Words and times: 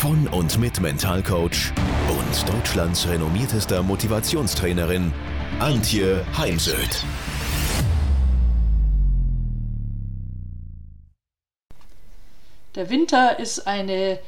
von 0.00 0.26
und 0.28 0.58
mit 0.58 0.80
Mentalcoach 0.80 1.74
und 2.08 2.48
Deutschlands 2.48 3.06
renommiertester 3.06 3.82
Motivationstrainerin 3.82 5.12
Antje 5.58 6.24
Heimsöth. 6.38 7.04
Der 12.76 12.88
Winter 12.88 13.38
ist 13.38 13.66
eine 13.66 14.18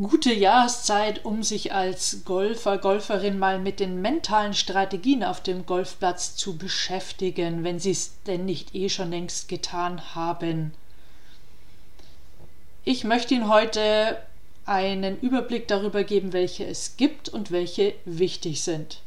gute 0.00 0.32
Jahreszeit, 0.32 1.24
um 1.24 1.42
sich 1.42 1.72
als 1.72 2.22
Golfer, 2.24 2.78
Golferin 2.78 3.40
mal 3.40 3.58
mit 3.58 3.80
den 3.80 4.00
mentalen 4.00 4.54
Strategien 4.54 5.24
auf 5.24 5.42
dem 5.42 5.66
Golfplatz 5.66 6.36
zu 6.36 6.58
beschäftigen, 6.58 7.64
wenn 7.64 7.80
sie 7.80 7.90
es 7.90 8.22
denn 8.28 8.44
nicht 8.44 8.72
eh 8.76 8.88
schon 8.88 9.10
längst 9.10 9.48
getan 9.48 10.14
haben. 10.14 10.72
Ich 12.84 13.02
möchte 13.02 13.34
Ihnen 13.34 13.48
heute 13.48 14.16
einen 14.66 15.18
Überblick 15.20 15.68
darüber 15.68 16.04
geben, 16.04 16.32
welche 16.32 16.64
es 16.66 16.96
gibt 16.96 17.28
und 17.28 17.50
welche 17.50 17.94
wichtig 18.04 18.62
sind. 18.62 19.00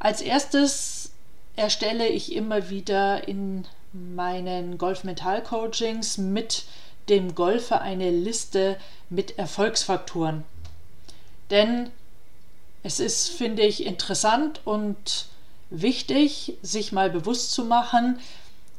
Als 0.00 0.20
erstes 0.20 1.12
erstelle 1.56 2.08
ich 2.08 2.32
immer 2.34 2.70
wieder 2.70 3.26
in 3.26 3.66
meinen 3.92 4.78
Golf-Mental-Coachings 4.78 6.18
mit 6.18 6.64
dem 7.08 7.34
Golfer 7.34 7.80
eine 7.80 8.10
Liste 8.10 8.76
mit 9.08 9.38
Erfolgsfaktoren. 9.38 10.44
Denn 11.50 11.90
es 12.82 13.00
ist, 13.00 13.30
finde 13.30 13.62
ich, 13.62 13.86
interessant 13.86 14.60
und 14.64 15.26
wichtig, 15.70 16.54
sich 16.62 16.92
mal 16.92 17.10
bewusst 17.10 17.52
zu 17.52 17.64
machen, 17.64 18.20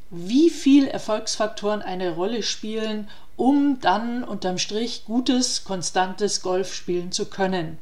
wie 0.10 0.50
viel 0.50 0.88
Erfolgsfaktoren 0.88 1.82
eine 1.82 2.16
Rolle 2.16 2.44
spielen, 2.44 3.10
um 3.36 3.80
dann 3.80 4.24
unterm 4.24 4.58
Strich 4.58 5.06
gutes, 5.06 5.64
konstantes 5.64 6.42
Golf 6.42 6.74
spielen 6.74 7.12
zu 7.12 7.26
können. 7.26 7.78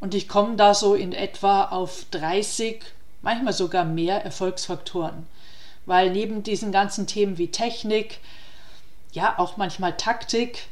Und 0.00 0.14
ich 0.14 0.28
komme 0.28 0.56
da 0.56 0.74
so 0.74 0.94
in 0.94 1.12
etwa 1.12 1.64
auf 1.64 2.04
30, 2.10 2.82
manchmal 3.22 3.52
sogar 3.52 3.84
mehr 3.84 4.24
Erfolgsfaktoren. 4.24 5.26
Weil 5.86 6.10
neben 6.10 6.42
diesen 6.42 6.72
ganzen 6.72 7.06
Themen 7.06 7.38
wie 7.38 7.48
Technik, 7.48 8.20
ja 9.12 9.38
auch 9.38 9.56
manchmal 9.56 9.96
Taktik, 9.96 10.66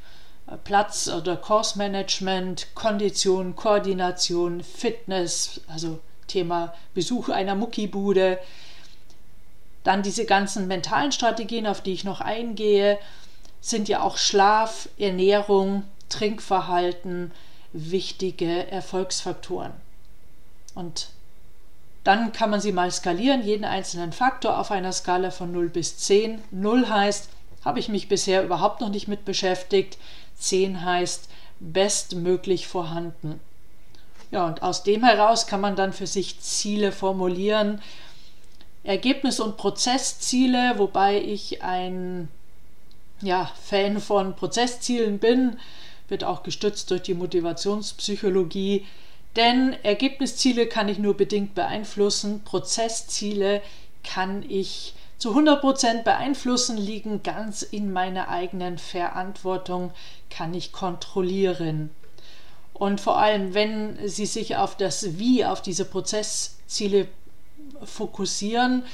äh, 0.47 0.57
Platz- 0.57 1.09
oder 1.09 1.37
Kursmanagement, 1.37 2.75
Kondition, 2.75 3.57
Koordination, 3.57 4.63
Fitness, 4.63 5.61
also 5.69 6.01
Thema 6.27 6.75
Besuch 6.95 7.29
einer 7.29 7.55
Muckibude, 7.55 8.39
dann 9.85 10.03
diese 10.03 10.25
ganzen 10.25 10.67
mentalen 10.67 11.13
Strategien, 11.13 11.67
auf 11.67 11.83
die 11.83 11.93
ich 11.93 12.05
noch 12.05 12.21
eingehe, 12.21 12.99
sind 13.61 13.89
ja 13.89 14.03
auch 14.03 14.17
Schlaf, 14.17 14.89
Ernährung, 14.99 15.85
Trinkverhalten 16.09 17.31
wichtige 17.73 18.71
Erfolgsfaktoren. 18.71 19.73
Und 20.75 21.09
dann 22.03 22.33
kann 22.33 22.51
man 22.51 22.61
sie 22.61 22.73
mal 22.73 22.91
skalieren, 22.91 23.43
jeden 23.43 23.65
einzelnen 23.65 24.13
Faktor 24.13 24.59
auf 24.59 24.71
einer 24.71 24.93
Skala 24.93 25.31
von 25.31 25.53
0 25.53 25.71
bis 25.71 25.99
10. 25.99 26.43
0 26.51 26.89
heißt, 26.89 27.31
habe 27.65 27.79
ich 27.79 27.89
mich 27.89 28.09
bisher 28.09 28.45
überhaupt 28.45 28.81
noch 28.81 28.91
nicht 28.91 29.09
mit 29.09 29.25
beschäftigt. 29.25 29.99
10 30.39 30.85
heißt 30.85 31.29
bestmöglich 31.61 32.69
vorhanden. 32.69 33.41
Ja, 34.31 34.47
und 34.47 34.63
aus 34.63 34.83
dem 34.83 35.05
heraus 35.05 35.47
kann 35.47 35.61
man 35.61 35.77
dann 35.77 35.93
für 35.93 36.07
sich 36.07 36.41
Ziele 36.41 36.93
formulieren, 36.93 37.81
Ergebnis- 38.85 39.41
und 39.41 39.57
Prozessziele, 39.57 40.75
wobei 40.77 41.21
ich 41.21 41.63
ein 41.63 42.29
ja, 43.23 43.51
Fan 43.63 44.01
von 44.01 44.37
Prozesszielen 44.37 45.19
bin, 45.19 45.59
wird 46.09 46.23
auch 46.23 46.43
gestützt 46.43 46.91
durch 46.91 47.03
die 47.03 47.15
Motivationspsychologie. 47.15 48.87
Denn 49.37 49.75
Ergebnisziele 49.83 50.67
kann 50.67 50.89
ich 50.89 50.99
nur 50.99 51.17
bedingt 51.17 51.55
beeinflussen, 51.55 52.45
Prozessziele 52.45 53.63
kann 54.05 54.45
ich 54.49 54.95
zu 55.17 55.35
100% 55.35 56.03
beeinflussen, 56.03 56.77
liegen 56.77 57.23
ganz 57.23 57.63
in 57.63 57.93
meiner 57.93 58.29
eigenen 58.29 58.79
Verantwortung, 58.79 59.93
kann 60.29 60.53
ich 60.53 60.73
kontrollieren. 60.73 61.91
Und 62.75 63.01
vor 63.01 63.19
allem, 63.19 63.55
wenn 63.55 63.97
Sie 64.07 64.27
sich 64.27 64.57
auf 64.57 64.77
das 64.77 65.19
Wie, 65.19 65.45
auf 65.45 65.63
diese 65.63 65.85
Prozessziele 65.85 67.09
fokussieren, 67.83 68.85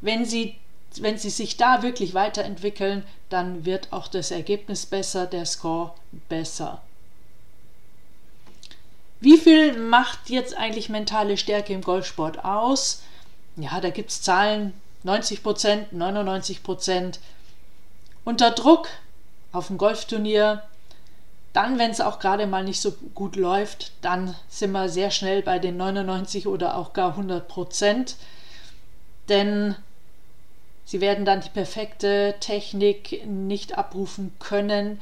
wenn 0.00 0.24
Sie, 0.24 0.56
wenn 1.00 1.18
Sie 1.18 1.30
sich 1.30 1.56
da 1.56 1.82
wirklich 1.82 2.14
weiterentwickeln, 2.14 3.04
dann 3.28 3.64
wird 3.64 3.92
auch 3.92 4.08
das 4.08 4.30
Ergebnis 4.30 4.86
besser, 4.86 5.26
der 5.26 5.46
Score 5.46 5.94
besser. 6.28 6.82
Wie 9.20 9.36
viel 9.36 9.76
macht 9.76 10.30
jetzt 10.30 10.56
eigentlich 10.56 10.88
mentale 10.88 11.36
Stärke 11.36 11.72
im 11.72 11.82
Golfsport 11.82 12.44
aus? 12.44 13.02
Ja, 13.56 13.80
da 13.80 13.90
gibt 13.90 14.10
es 14.10 14.22
Zahlen, 14.22 14.72
90 15.02 15.42
Prozent, 15.42 15.92
99 15.92 16.62
Prozent. 16.62 17.18
Unter 18.24 18.52
Druck 18.52 18.88
auf 19.52 19.68
dem 19.68 19.78
Golfturnier, 19.78 20.62
dann, 21.52 21.78
wenn 21.78 21.90
es 21.90 22.00
auch 22.00 22.18
gerade 22.18 22.46
mal 22.46 22.64
nicht 22.64 22.80
so 22.80 22.92
gut 23.14 23.36
läuft, 23.36 23.92
dann 24.02 24.34
sind 24.48 24.72
wir 24.72 24.88
sehr 24.88 25.10
schnell 25.10 25.42
bei 25.42 25.58
den 25.58 25.76
99 25.76 26.46
oder 26.46 26.76
auch 26.76 26.92
gar 26.92 27.10
100 27.10 27.48
Prozent. 27.48 28.16
Denn 29.28 29.74
sie 30.84 31.00
werden 31.00 31.24
dann 31.24 31.40
die 31.40 31.48
perfekte 31.48 32.34
Technik 32.40 33.26
nicht 33.26 33.78
abrufen 33.78 34.32
können, 34.38 35.00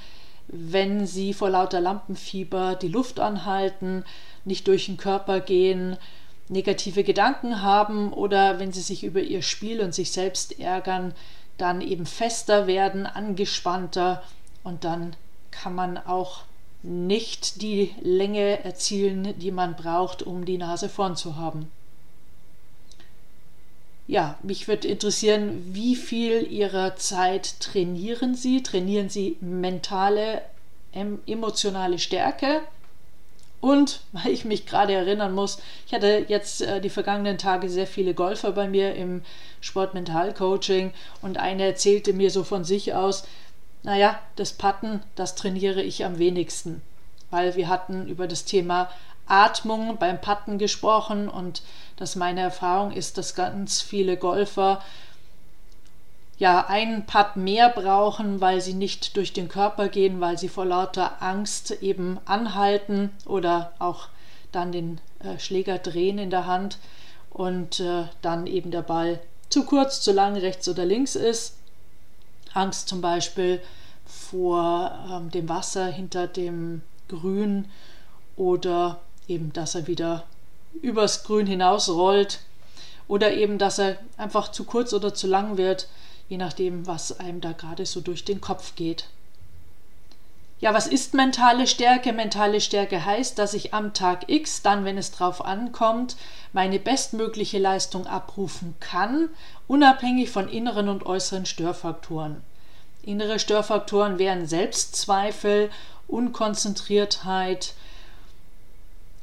wenn 0.49 1.07
sie 1.07 1.35
vor 1.35 1.51
lauter 1.51 1.81
Lampenfieber 1.81 2.77
die 2.77 2.89
Luft 2.89 3.19
anhalten, 3.19 4.05
nicht 4.45 4.69
durch 4.69 4.87
den 4.87 4.97
Körper 4.97 5.41
gehen, 5.41 5.97
negative 6.49 7.03
Gedanken 7.03 7.63
haben 7.63 8.13
oder 8.13 8.61
wenn 8.61 8.73
sie 8.73 8.81
sich 8.81 9.03
über 9.03 9.21
ihr 9.21 9.43
Spiel 9.43 9.81
und 9.81 9.95
sich 9.95 10.13
selbst 10.13 10.61
ärgern, 10.61 11.13
dann 11.59 11.81
eben 11.81 12.07
fester 12.07 12.67
werden, 12.67 13.07
angespannter 13.07 14.23
und 14.63 14.85
dann 14.85 15.17
kann 15.63 15.75
man 15.75 15.99
auch 15.99 16.43
nicht 16.83 17.63
die 17.63 17.95
Länge 18.01 18.65
erzielen, 18.65 19.39
die 19.39 19.51
man 19.51 19.75
braucht, 19.75 20.23
um 20.23 20.45
die 20.45 20.59
Nase 20.59 20.89
vorn 20.89 21.17
zu 21.17 21.37
haben. 21.37 21.71
Ja, 24.07 24.39
mich 24.43 24.69
würde 24.69 24.87
interessieren, 24.87 25.75
wie 25.75 25.97
viel 25.97 26.47
Ihrer 26.51 26.95
Zeit 26.95 27.59
trainieren 27.59 28.37
Sie? 28.37 28.63
Trainieren 28.63 29.09
Sie 29.09 29.37
mentale, 29.41 30.43
emotionale 31.27 31.99
Stärke? 31.99 32.61
Und 33.61 34.03
weil 34.13 34.31
ich 34.31 34.45
mich 34.45 34.67
gerade 34.67 34.93
erinnern 34.93 35.35
muss, 35.35 35.59
ich 35.87 35.95
hatte 35.95 36.25
jetzt 36.29 36.63
äh, 36.63 36.81
die 36.81 36.91
vergangenen 36.91 37.39
Tage 37.39 37.69
sehr 37.69 37.89
viele 37.89 38.15
Golfer 38.15 38.53
bei 38.53 38.69
mir 38.69 38.95
im 38.95 39.23
Sportmental-Coaching 39.61 40.93
und 41.23 41.39
eine 41.39 41.65
erzählte 41.65 42.13
mir 42.13 42.31
so 42.31 42.45
von 42.45 42.63
sich 42.63 42.95
aus, 42.95 43.25
naja, 43.87 44.19
das 44.35 44.53
Patten, 44.53 45.01
das 45.15 45.37
trainiere 45.37 45.81
ich 45.81 46.05
am 46.05 46.19
wenigsten, 46.19 46.83
weil 47.31 47.55
wir 47.55 47.69
hatten 47.69 48.09
über 48.09 48.27
das 48.27 48.45
Thema 48.45 48.91
Atmung 49.29 49.97
beim 49.99 50.21
Patten 50.21 50.59
gesprochen 50.59 51.29
und 51.29 51.63
dass 51.95 52.17
meine 52.17 52.41
Erfahrung 52.41 52.91
ist, 52.91 53.17
dass 53.17 53.37
ganz 53.37 53.81
viele 53.83 54.17
Golfer 54.17 54.83
ja 56.37 56.67
einen 56.67 57.07
Putt 57.07 57.37
mehr 57.37 57.69
brauchen, 57.69 58.41
weil 58.41 58.61
sie 58.61 58.75
nicht 58.75 59.17
durch 59.17 59.33
den 59.33 59.49
Körper 59.49 59.87
gehen, 59.87 60.21
weil 60.21 60.37
sie 60.37 60.49
vor 60.49 60.65
lauter 60.65 61.23
Angst 61.23 61.71
eben 61.81 62.19
anhalten 62.25 63.13
oder 63.25 63.73
auch 63.79 64.09
dann 64.51 64.73
den 64.73 65.01
äh, 65.21 65.39
Schläger 65.39 65.79
drehen 65.79 66.19
in 66.19 66.31
der 66.31 66.47
Hand 66.47 66.79
und 67.31 67.79
äh, 67.79 68.07
dann 68.21 68.49
eben 68.49 68.73
der 68.73 68.83
Ball 68.83 69.21
zu 69.49 69.65
kurz, 69.65 70.01
zu 70.01 70.11
lang 70.11 70.37
rechts 70.37 70.69
oder 70.69 70.85
links 70.85 71.15
ist. 71.15 71.55
Angst 72.53 72.89
zum 72.89 73.01
Beispiel 73.01 73.63
vor 74.07 74.93
ähm, 75.11 75.31
dem 75.31 75.49
Wasser 75.49 75.87
hinter 75.87 76.27
dem 76.27 76.83
Grün 77.09 77.67
oder 78.37 79.01
eben, 79.29 79.53
dass 79.53 79.75
er 79.75 79.87
wieder 79.87 80.25
übers 80.83 81.25
Grün 81.25 81.47
hinaus 81.47 81.89
rollt 81.89 82.41
oder 83.09 83.33
eben, 83.35 83.59
dass 83.59 83.79
er 83.79 83.99
einfach 84.17 84.51
zu 84.51 84.65
kurz 84.65 84.93
oder 84.93 85.15
zu 85.15 85.27
lang 85.27 85.57
wird, 85.57 85.89
je 86.29 86.37
nachdem, 86.37 86.87
was 86.87 87.19
einem 87.19 87.41
da 87.41 87.53
gerade 87.53 87.87
so 87.87 88.01
durch 88.01 88.25
den 88.25 88.41
Kopf 88.41 88.75
geht. 88.75 89.09
Ja, 90.59 90.73
was 90.73 90.87
ist 90.87 91.13
mentale 91.13 91.67
Stärke? 91.67 92.15
Mentale 92.15 92.63
Stärke 92.63 93.05
heißt, 93.05 93.39
dass 93.39 93.53
ich 93.53 93.75
am 93.75 93.93
Tag 93.93 94.31
X, 94.31 94.63
dann, 94.63 94.87
wenn 94.87 94.97
es 94.97 95.11
drauf 95.11 95.45
ankommt, 95.45 96.17
meine 96.55 96.79
bestmögliche 96.79 97.59
Leistung 97.59 98.07
abrufen 98.07 98.75
kann, 98.81 99.29
unabhängig 99.69 100.31
von 100.31 100.49
inneren 100.49 100.89
und 100.89 101.05
äußeren 101.05 101.45
Störfaktoren. 101.45 102.43
Innere 103.07 103.39
Störfaktoren 103.39 104.19
wären 104.19 104.49
Selbstzweifel, 104.49 105.71
Unkonzentriertheit, 106.09 107.75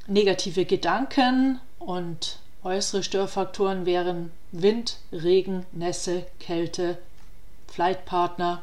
negative 0.06 0.64
Gedanken 0.64 1.60
und 1.78 2.38
äußere 2.62 3.02
Störfaktoren 3.02 3.84
wären 3.84 4.30
Wind, 4.52 4.96
Regen, 5.12 5.66
Nässe, 5.72 6.24
Kälte, 6.40 6.96
Flightpartner, 7.68 8.62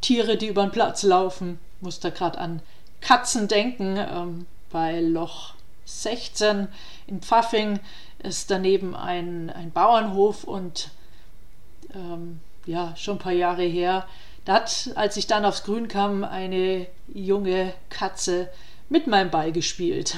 Tiere, 0.00 0.36
die 0.36 0.48
über 0.48 0.66
den 0.66 0.72
Platz 0.72 1.04
laufen. 1.04 1.60
Muss 1.80 2.00
da 2.00 2.10
gerade 2.10 2.38
an 2.38 2.60
Katzen 3.00 3.46
denken. 3.46 3.98
Ähm, 3.98 4.46
bei 4.70 5.00
Loch 5.00 5.54
16 5.84 6.66
in 7.06 7.22
Pfaffing 7.22 7.78
ist 8.18 8.50
daneben 8.50 8.96
ein, 8.96 9.48
ein 9.50 9.70
Bauernhof 9.70 10.42
und 10.42 10.90
ähm, 11.94 12.40
ja, 12.66 12.94
schon 12.96 13.16
ein 13.16 13.20
paar 13.20 13.32
Jahre 13.32 13.64
her. 13.64 14.06
Da 14.44 14.54
hat, 14.54 14.90
als 14.96 15.16
ich 15.16 15.26
dann 15.26 15.44
aufs 15.44 15.64
Grün 15.64 15.88
kam, 15.88 16.24
eine 16.24 16.86
junge 17.12 17.72
Katze 17.90 18.48
mit 18.88 19.06
meinem 19.06 19.30
Ball 19.30 19.52
gespielt. 19.52 20.16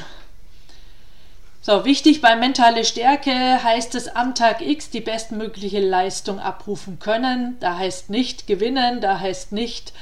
So, 1.60 1.86
wichtig 1.86 2.20
bei 2.20 2.36
mentale 2.36 2.84
Stärke 2.84 3.32
heißt 3.32 3.94
es 3.94 4.08
am 4.08 4.34
Tag 4.34 4.60
X 4.60 4.90
die 4.90 5.00
bestmögliche 5.00 5.80
Leistung 5.80 6.38
abrufen 6.38 6.98
können. 6.98 7.56
Da 7.60 7.78
heißt 7.78 8.10
nicht 8.10 8.46
gewinnen, 8.46 9.00
da 9.00 9.20
heißt 9.20 9.52
nicht 9.52 9.94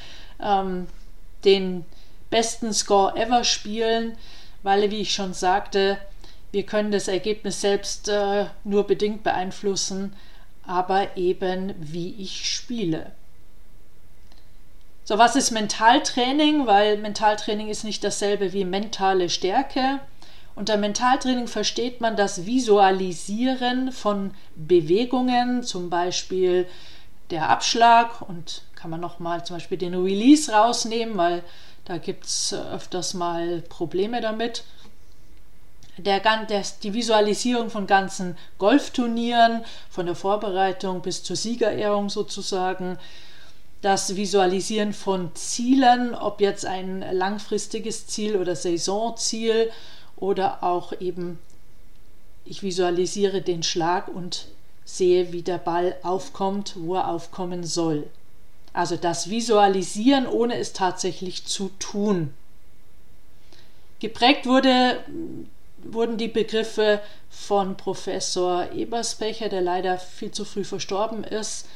ähm, 0.43 0.88
den 1.45 1.85
besten 2.31 2.73
Score 2.73 3.17
ever 3.17 3.45
spielen, 3.45 4.17
weil, 4.65 4.91
wie 4.91 5.03
ich 5.03 5.15
schon 5.15 5.35
sagte, 5.35 5.99
wir 6.50 6.65
können 6.65 6.91
das 6.91 7.06
Ergebnis 7.06 7.61
selbst 7.61 8.09
äh, 8.09 8.47
nur 8.65 8.87
bedingt 8.87 9.23
beeinflussen, 9.23 10.17
aber 10.67 11.17
eben 11.17 11.75
wie 11.79 12.14
ich 12.19 12.50
spiele. 12.50 13.12
So, 15.05 15.19
was 15.19 15.35
ist 15.35 15.50
Mentaltraining? 15.50 16.67
Weil 16.67 16.97
Mentaltraining 16.99 17.69
ist 17.69 17.85
nicht 17.85 18.05
dasselbe 18.05 18.53
wie 18.53 18.64
mentale 18.64 19.29
Stärke. 19.29 20.00
Unter 20.55 20.76
Mentaltraining 20.76 21.49
versteht 21.49 22.00
man 22.00 22.14
das 22.14 22.47
Visualisieren 22.47 23.91
von 23.91 24.32
Bewegungen, 24.55 25.62
zum 25.62 25.91
Beispiel 25.91 26.67
der 27.31 27.49
Abschlag 27.49 28.20
und 28.20 28.62
kann 28.76 28.91
man 28.91 29.00
nochmal 29.00 29.44
zum 29.44 29.56
Beispiel 29.56 29.79
den 29.79 29.94
Release 29.94 30.53
rausnehmen, 30.53 31.17
weil 31.17 31.43
da 31.85 31.99
gibt 31.99 32.26
es 32.26 32.55
öfters 32.55 33.14
mal 33.14 33.62
Probleme 33.69 34.20
damit. 34.20 34.64
Der, 35.99 36.21
der, 36.21 36.62
die 36.83 36.94
Visualisierung 36.94 37.69
von 37.69 37.87
ganzen 37.87 38.37
Golfturnieren, 38.59 39.62
von 39.91 40.06
der 40.06 40.15
Vorbereitung 40.15 41.03
bis 41.03 41.23
zur 41.23 41.37
Siegerehrung 41.37 42.09
sozusagen, 42.09 42.99
das 43.83 44.17
Visualisieren 44.17 44.94
von 44.94 45.35
Zielen, 45.35 46.15
ob 46.15 46.41
jetzt 46.41 46.65
ein 46.65 47.05
langfristiges 47.12 48.06
Ziel 48.06 48.37
oder 48.37 48.56
Saisonziel 48.56 49.71
oder 50.17 50.62
auch 50.62 50.93
eben, 51.00 51.39
ich 52.45 52.62
visualisiere 52.62 53.43
den 53.43 53.62
Schlag 53.62 54.09
und 54.09 54.47
sehe, 54.85 55.33
wie 55.33 55.43
der 55.43 55.59
Ball 55.59 55.97
aufkommt, 56.03 56.75
wo 56.77 56.95
er 56.95 57.09
aufkommen 57.09 57.65
soll. 57.65 58.06
Also 58.73 58.97
das 58.97 59.29
Visualisieren, 59.29 60.27
ohne 60.27 60.56
es 60.59 60.73
tatsächlich 60.73 61.45
zu 61.45 61.71
tun. 61.79 62.33
Geprägt 63.99 64.47
wurde, 64.47 64.99
wurden 65.84 66.17
die 66.17 66.29
Begriffe 66.29 67.00
von 67.31 67.76
Professor 67.76 68.70
Eberspecher, 68.73 69.49
der 69.49 69.61
leider 69.61 69.99
viel 69.99 70.31
zu 70.31 70.44
früh 70.44 70.64
verstorben 70.64 71.25
ist. 71.25 71.69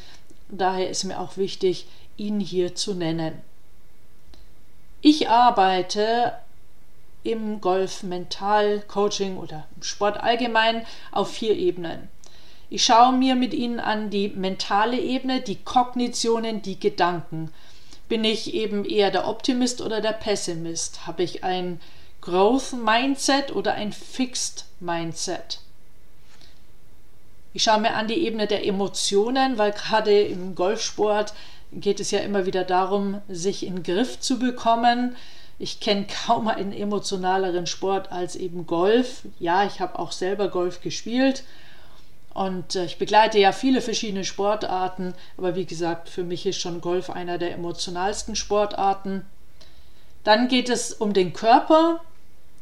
Daher 0.49 0.89
ist 0.91 1.05
mir 1.05 1.21
auch 1.21 1.37
wichtig, 1.37 1.87
ihn 2.17 2.41
hier 2.41 2.75
zu 2.75 2.95
nennen. 2.95 3.41
Ich 5.01 5.29
arbeite 5.29 6.33
im 7.23 7.61
Golf 7.61 8.03
Mental 8.03 8.81
Coaching 8.87 9.37
oder 9.37 9.67
im 9.77 9.83
Sport 9.83 10.23
allgemein 10.23 10.87
auf 11.11 11.31
vier 11.33 11.57
Ebenen. 11.57 12.09
Ich 12.69 12.85
schaue 12.85 13.13
mir 13.13 13.35
mit 13.35 13.55
ihnen 13.55 13.79
an 13.79 14.11
die 14.11 14.29
mentale 14.29 14.99
Ebene, 14.99 15.41
die 15.41 15.57
Kognitionen, 15.57 16.63
die 16.63 16.81
Gedanken. 16.81 17.53
Bin 18.09 18.25
ich 18.25 18.55
eben 18.55 18.85
eher 18.85 19.11
der 19.11 19.29
Optimist 19.29 19.81
oder 19.81 20.01
der 20.01 20.13
Pessimist? 20.13 21.07
Habe 21.07 21.23
ich 21.23 21.45
ein 21.45 21.81
Growth 22.27 22.73
Mindset 22.73 23.55
oder 23.55 23.75
ein 23.75 23.93
Fixed 23.93 24.65
Mindset? 24.81 25.61
Ich 27.53 27.63
schaue 27.63 27.81
mir 27.81 27.95
an 27.95 28.09
die 28.09 28.27
Ebene 28.27 28.49
der 28.49 28.67
Emotionen, 28.67 29.59
weil 29.59 29.71
gerade 29.71 30.23
im 30.23 30.57
Golfsport 30.57 31.35
geht 31.71 32.01
es 32.01 32.11
ja 32.11 32.19
immer 32.19 32.45
wieder 32.45 32.65
darum, 32.65 33.23
sich 33.29 33.65
in 33.65 33.77
den 33.77 33.83
Griff 33.85 34.19
zu 34.19 34.41
bekommen, 34.41 35.15
ich 35.61 35.79
kenne 35.79 36.09
kaum 36.27 36.49
einen 36.49 36.73
emotionaleren 36.73 37.69
Sport 37.69 38.11
als 38.11 38.35
eben 38.35 38.67
Golf. 38.67 39.23
Ja, 39.39 39.65
ich 39.65 39.81
habe 39.81 39.97
auch 39.97 40.11
selber 40.11 40.49
Golf 40.49 40.81
gespielt 40.81 41.45
und 42.35 42.75
äh, 42.75 42.87
ich 42.87 42.99
begleite 42.99 43.39
ja 43.39 43.53
viele 43.53 43.81
verschiedene 43.81 44.25
Sportarten, 44.25 45.15
aber 45.39 45.55
wie 45.55 45.65
gesagt, 45.65 46.09
für 46.09 46.25
mich 46.25 46.45
ist 46.45 46.61
schon 46.61 46.81
Golf 46.81 47.09
einer 47.09 47.39
der 47.39 47.53
emotionalsten 47.53 48.35
Sportarten. 48.35 49.25
Dann 50.25 50.49
geht 50.49 50.69
es 50.69 50.93
um 50.93 51.13
den 51.13 51.33
Körper, 51.33 52.01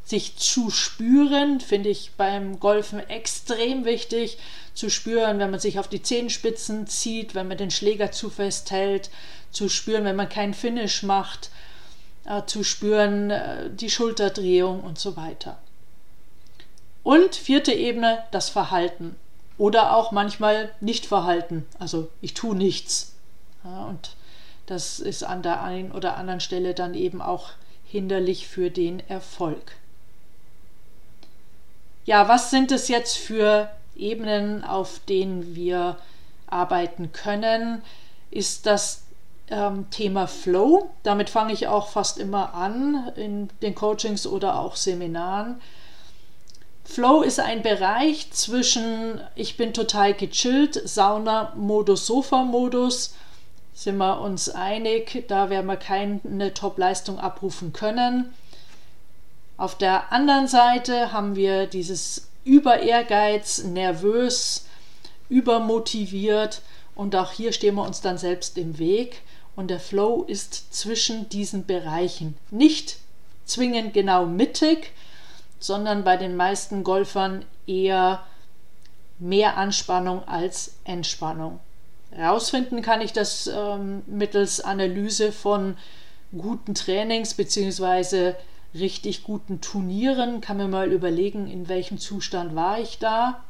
sich 0.04 0.36
zu 0.36 0.70
spüren, 0.70 1.60
finde 1.60 1.88
ich 1.88 2.12
beim 2.16 2.60
Golfen 2.60 3.00
extrem 3.08 3.84
wichtig, 3.84 4.38
zu 4.74 4.90
spüren, 4.90 5.38
wenn 5.38 5.50
man 5.50 5.60
sich 5.60 5.78
auf 5.78 5.88
die 5.88 6.02
Zehenspitzen 6.02 6.86
zieht, 6.86 7.34
wenn 7.34 7.48
man 7.48 7.56
den 7.56 7.70
Schläger 7.70 8.12
zu 8.12 8.28
fest 8.28 8.70
hält, 8.70 9.10
zu 9.50 9.68
spüren, 9.68 10.04
wenn 10.04 10.16
man 10.16 10.28
keinen 10.28 10.52
Finish 10.52 11.02
macht, 11.04 11.50
äh, 12.24 12.42
zu 12.44 12.64
spüren, 12.64 13.30
äh, 13.30 13.70
die 13.70 13.90
Schulterdrehung 13.90 14.82
und 14.82 14.98
so 14.98 15.16
weiter. 15.16 15.58
Und 17.02 17.34
vierte 17.36 17.72
Ebene, 17.72 18.24
das 18.30 18.48
Verhalten. 18.48 19.14
Oder 19.56 19.96
auch 19.96 20.10
manchmal 20.10 20.70
nicht 20.80 21.06
Verhalten. 21.06 21.66
Also 21.78 22.08
ich 22.20 22.34
tue 22.34 22.56
nichts. 22.56 23.14
Ja, 23.62 23.84
und 23.84 24.16
das 24.66 24.98
ist 24.98 25.22
an 25.22 25.42
der 25.42 25.62
einen 25.62 25.92
oder 25.92 26.16
anderen 26.16 26.40
Stelle 26.40 26.74
dann 26.74 26.94
eben 26.94 27.22
auch 27.22 27.50
hinderlich 27.84 28.48
für 28.48 28.70
den 28.70 29.00
Erfolg. 29.08 29.76
Ja, 32.04 32.28
was 32.28 32.50
sind 32.50 32.70
es 32.72 32.88
jetzt 32.88 33.16
für 33.16 33.70
Ebenen, 33.96 34.64
auf 34.64 35.00
denen 35.08 35.54
wir 35.54 35.96
arbeiten 36.46 37.12
können? 37.12 37.82
Ist 38.30 38.66
das 38.66 39.04
ähm, 39.48 39.90
Thema 39.90 40.26
Flow. 40.26 40.90
Damit 41.02 41.30
fange 41.30 41.52
ich 41.52 41.68
auch 41.68 41.88
fast 41.88 42.18
immer 42.18 42.54
an 42.54 43.12
in 43.16 43.48
den 43.62 43.74
Coachings 43.74 44.26
oder 44.26 44.58
auch 44.58 44.76
Seminaren. 44.76 45.60
Flow 46.84 47.22
ist 47.22 47.40
ein 47.40 47.62
Bereich 47.62 48.30
zwischen 48.32 49.20
ich 49.34 49.56
bin 49.56 49.72
total 49.72 50.14
gechillt, 50.14 50.80
Sauna-Modus, 50.86 52.06
Sofa-Modus. 52.06 53.14
Sind 53.72 53.96
wir 53.96 54.20
uns 54.20 54.50
einig, 54.50 55.24
da 55.28 55.50
werden 55.50 55.66
wir 55.66 55.76
keine 55.76 56.54
Top-Leistung 56.54 57.18
abrufen 57.18 57.72
können. 57.72 58.32
Auf 59.56 59.78
der 59.78 60.12
anderen 60.12 60.48
Seite 60.48 61.12
haben 61.12 61.36
wir 61.36 61.66
dieses 61.66 62.28
Über-Ehrgeiz, 62.44 63.64
nervös, 63.64 64.66
übermotiviert 65.28 66.60
und 66.94 67.16
auch 67.16 67.32
hier 67.32 67.52
stehen 67.52 67.76
wir 67.76 67.84
uns 67.84 68.00
dann 68.00 68.18
selbst 68.18 68.58
im 68.58 68.78
Weg 68.78 69.22
und 69.56 69.68
der 69.68 69.80
Flow 69.80 70.24
ist 70.26 70.74
zwischen 70.74 71.28
diesen 71.28 71.66
Bereichen. 71.66 72.36
Nicht 72.50 72.98
zwingend 73.44 73.94
genau 73.94 74.26
mittig, 74.26 74.92
sondern 75.58 76.04
bei 76.04 76.16
den 76.16 76.36
meisten 76.36 76.84
Golfern 76.84 77.44
eher 77.66 78.24
mehr 79.18 79.56
Anspannung 79.56 80.26
als 80.26 80.74
Entspannung. 80.84 81.60
Herausfinden 82.10 82.82
kann 82.82 83.00
ich 83.00 83.12
das 83.12 83.46
ähm, 83.46 84.02
mittels 84.06 84.60
Analyse 84.60 85.32
von 85.32 85.76
guten 86.36 86.74
Trainings 86.74 87.34
bzw. 87.34 88.34
richtig 88.74 89.22
guten 89.22 89.60
Turnieren. 89.60 90.40
Kann 90.40 90.56
mir 90.56 90.68
mal 90.68 90.92
überlegen, 90.92 91.48
in 91.50 91.68
welchem 91.68 91.98
Zustand 91.98 92.54
war 92.54 92.78
ich 92.78 92.98
da. 92.98 93.40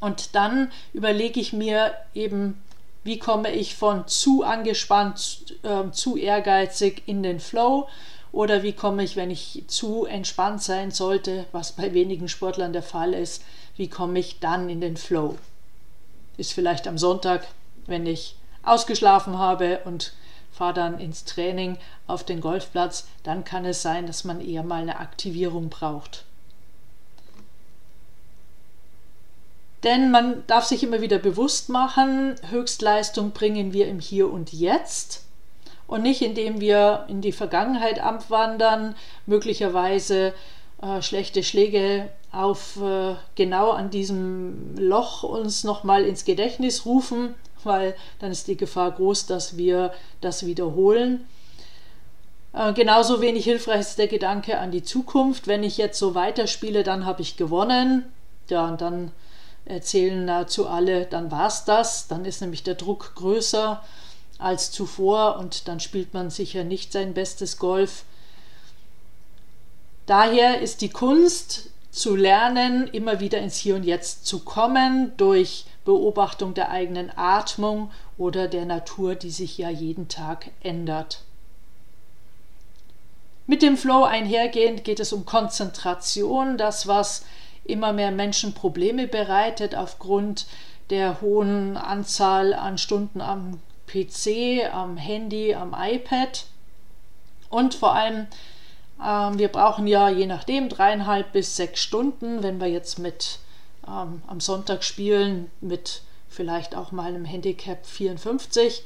Und 0.00 0.34
dann 0.34 0.70
überlege 0.92 1.40
ich 1.40 1.52
mir 1.52 1.94
eben 2.14 2.62
wie 3.04 3.18
komme 3.18 3.52
ich 3.52 3.76
von 3.76 4.08
zu 4.08 4.42
angespannt, 4.42 5.54
äh, 5.62 5.90
zu 5.92 6.16
ehrgeizig 6.16 7.02
in 7.06 7.22
den 7.22 7.38
Flow? 7.38 7.86
Oder 8.32 8.62
wie 8.62 8.72
komme 8.72 9.04
ich, 9.04 9.14
wenn 9.14 9.30
ich 9.30 9.62
zu 9.68 10.06
entspannt 10.06 10.62
sein 10.62 10.90
sollte, 10.90 11.44
was 11.52 11.72
bei 11.72 11.92
wenigen 11.94 12.28
Sportlern 12.28 12.72
der 12.72 12.82
Fall 12.82 13.14
ist, 13.14 13.44
wie 13.76 13.88
komme 13.88 14.18
ich 14.18 14.40
dann 14.40 14.68
in 14.68 14.80
den 14.80 14.96
Flow? 14.96 15.36
Ist 16.36 16.52
vielleicht 16.52 16.88
am 16.88 16.98
Sonntag, 16.98 17.46
wenn 17.86 18.06
ich 18.06 18.34
ausgeschlafen 18.64 19.38
habe 19.38 19.80
und 19.84 20.14
fahre 20.56 20.74
dann 20.74 21.00
ins 21.00 21.24
Training 21.24 21.78
auf 22.06 22.24
den 22.24 22.40
Golfplatz, 22.40 23.06
dann 23.22 23.44
kann 23.44 23.64
es 23.64 23.82
sein, 23.82 24.06
dass 24.06 24.24
man 24.24 24.40
eher 24.40 24.62
mal 24.62 24.82
eine 24.82 25.00
Aktivierung 25.00 25.68
braucht. 25.68 26.24
Denn 29.82 30.10
man 30.10 30.46
darf 30.46 30.64
sich 30.64 30.82
immer 30.82 31.02
wieder 31.02 31.18
bewusst 31.18 31.68
machen, 31.68 32.36
Höchstleistung 32.48 33.32
bringen 33.32 33.72
wir 33.72 33.86
im 33.86 34.00
Hier 34.00 34.32
und 34.32 34.52
Jetzt 34.52 35.24
und 35.86 36.02
nicht 36.02 36.22
indem 36.22 36.60
wir 36.60 37.04
in 37.08 37.20
die 37.20 37.32
Vergangenheit 37.32 38.00
abwandern, 38.00 38.94
möglicherweise 39.26 40.32
äh, 40.80 41.02
schlechte 41.02 41.42
Schläge 41.42 42.08
auf 42.32 42.78
äh, 42.80 43.16
genau 43.34 43.70
an 43.72 43.90
diesem 43.90 44.76
Loch 44.76 45.22
uns 45.22 45.64
nochmal 45.64 46.04
ins 46.04 46.24
Gedächtnis 46.24 46.86
rufen, 46.86 47.34
weil 47.66 47.94
dann 48.18 48.30
ist 48.30 48.48
die 48.48 48.56
Gefahr 48.56 48.92
groß, 48.92 49.26
dass 49.26 49.56
wir 49.56 49.92
das 50.20 50.46
wiederholen. 50.46 51.26
Äh, 52.52 52.72
genauso 52.72 53.20
wenig 53.20 53.44
hilfreich 53.44 53.80
ist 53.80 53.98
der 53.98 54.08
Gedanke 54.08 54.58
an 54.58 54.70
die 54.70 54.82
Zukunft. 54.82 55.46
Wenn 55.46 55.62
ich 55.62 55.76
jetzt 55.76 55.98
so 55.98 56.14
weiterspiele, 56.14 56.84
dann 56.84 57.04
habe 57.04 57.22
ich 57.22 57.36
gewonnen. 57.36 58.04
Ja, 58.48 58.68
und 58.68 58.80
dann 58.80 59.10
erzählen 59.64 60.24
nahezu 60.24 60.68
alle, 60.68 61.06
dann 61.06 61.30
war 61.30 61.48
es 61.48 61.64
das. 61.64 62.08
Dann 62.08 62.24
ist 62.24 62.40
nämlich 62.40 62.62
der 62.62 62.74
Druck 62.74 63.14
größer 63.16 63.82
als 64.38 64.70
zuvor 64.70 65.36
und 65.38 65.68
dann 65.68 65.80
spielt 65.80 66.14
man 66.14 66.30
sicher 66.30 66.64
nicht 66.64 66.92
sein 66.92 67.14
bestes 67.14 67.58
Golf. 67.58 68.04
Daher 70.06 70.60
ist 70.60 70.80
die 70.80 70.90
Kunst 70.90 71.70
zu 71.90 72.14
lernen, 72.14 72.88
immer 72.88 73.20
wieder 73.20 73.38
ins 73.38 73.56
Hier 73.56 73.76
und 73.76 73.84
Jetzt 73.84 74.26
zu 74.26 74.40
kommen 74.40 75.12
durch 75.16 75.64
Beobachtung 75.84 76.54
der 76.54 76.70
eigenen 76.70 77.10
Atmung 77.16 77.90
oder 78.16 78.48
der 78.48 78.64
Natur, 78.64 79.14
die 79.14 79.30
sich 79.30 79.58
ja 79.58 79.68
jeden 79.70 80.08
Tag 80.08 80.50
ändert. 80.62 81.22
Mit 83.46 83.60
dem 83.60 83.76
Flow 83.76 84.04
einhergehend 84.04 84.84
geht 84.84 85.00
es 85.00 85.12
um 85.12 85.26
Konzentration, 85.26 86.56
das 86.56 86.86
was 86.86 87.26
immer 87.64 87.92
mehr 87.92 88.10
Menschen 88.10 88.54
Probleme 88.54 89.06
bereitet 89.06 89.74
aufgrund 89.74 90.46
der 90.90 91.20
hohen 91.20 91.76
Anzahl 91.76 92.54
an 92.54 92.78
Stunden 92.78 93.20
am 93.20 93.60
PC, 93.86 94.72
am 94.72 94.96
Handy, 94.96 95.54
am 95.54 95.74
iPad 95.78 96.46
und 97.50 97.74
vor 97.74 97.94
allem 97.94 98.26
ähm, 99.02 99.38
wir 99.38 99.48
brauchen 99.48 99.86
ja 99.86 100.08
je 100.08 100.26
nachdem 100.26 100.68
dreieinhalb 100.68 101.32
bis 101.32 101.56
sechs 101.56 101.80
Stunden, 101.80 102.42
wenn 102.42 102.60
wir 102.60 102.68
jetzt 102.68 102.98
mit 102.98 103.38
ähm, 103.88 104.22
am 104.26 104.40
Sonntag 104.40 104.84
spielen 104.84 105.50
mit 105.60 106.02
vielleicht 106.28 106.74
auch 106.74 106.92
mal 106.92 107.06
einem 107.06 107.24
Handicap 107.24 107.86
54, 107.86 108.84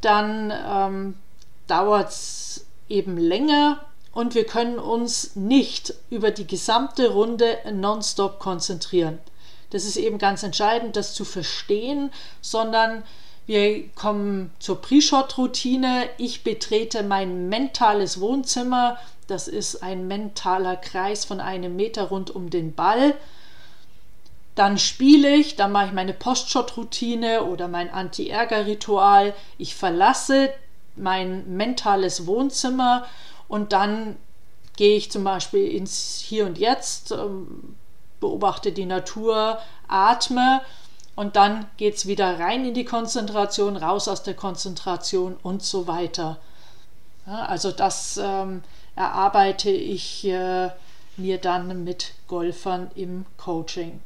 dann 0.00 0.52
ähm, 0.52 1.14
dauert 1.66 2.10
es 2.10 2.66
eben 2.88 3.16
länger 3.16 3.84
und 4.12 4.34
wir 4.34 4.44
können 4.44 4.78
uns 4.78 5.36
nicht 5.36 5.94
über 6.10 6.30
die 6.30 6.46
gesamte 6.46 7.12
Runde 7.12 7.58
nonstop 7.72 8.38
konzentrieren. 8.38 9.18
Das 9.70 9.84
ist 9.84 9.96
eben 9.96 10.18
ganz 10.18 10.42
entscheidend, 10.42 10.96
das 10.96 11.14
zu 11.14 11.24
verstehen, 11.24 12.10
sondern 12.40 13.04
wir 13.46 13.88
kommen 13.90 14.52
zur 14.58 14.80
Pre-Shot-Routine. 14.80 16.08
Ich 16.18 16.44
betrete 16.44 17.02
mein 17.02 17.48
mentales 17.48 18.20
Wohnzimmer. 18.20 18.98
Das 19.28 19.48
ist 19.48 19.82
ein 19.82 20.08
mentaler 20.08 20.76
Kreis 20.76 21.24
von 21.24 21.40
einem 21.40 21.76
Meter 21.76 22.04
rund 22.04 22.30
um 22.30 22.50
den 22.50 22.74
Ball. 22.74 23.14
Dann 24.60 24.76
spiele 24.76 25.36
ich, 25.36 25.56
dann 25.56 25.72
mache 25.72 25.86
ich 25.86 25.92
meine 25.92 26.12
Post-Shot-Routine 26.12 27.44
oder 27.44 27.66
mein 27.66 27.88
Anti-Ärger-Ritual. 27.88 29.32
Ich 29.56 29.74
verlasse 29.74 30.52
mein 30.96 31.56
mentales 31.56 32.26
Wohnzimmer 32.26 33.06
und 33.48 33.72
dann 33.72 34.18
gehe 34.76 34.98
ich 34.98 35.10
zum 35.10 35.24
Beispiel 35.24 35.66
ins 35.66 36.22
Hier 36.22 36.44
und 36.44 36.58
Jetzt, 36.58 37.10
ähm, 37.10 37.74
beobachte 38.20 38.72
die 38.72 38.84
Natur, 38.84 39.60
atme 39.88 40.60
und 41.16 41.36
dann 41.36 41.64
geht 41.78 41.94
es 41.94 42.06
wieder 42.06 42.38
rein 42.38 42.66
in 42.66 42.74
die 42.74 42.84
Konzentration, 42.84 43.78
raus 43.78 44.08
aus 44.08 44.24
der 44.24 44.34
Konzentration 44.34 45.38
und 45.42 45.62
so 45.62 45.86
weiter. 45.86 46.36
Also 47.24 47.72
das 47.72 48.20
ähm, 48.22 48.62
erarbeite 48.94 49.70
ich 49.70 50.26
äh, 50.26 50.68
mir 51.16 51.38
dann 51.38 51.82
mit 51.82 52.12
Golfern 52.26 52.90
im 52.94 53.24
Coaching. 53.38 54.02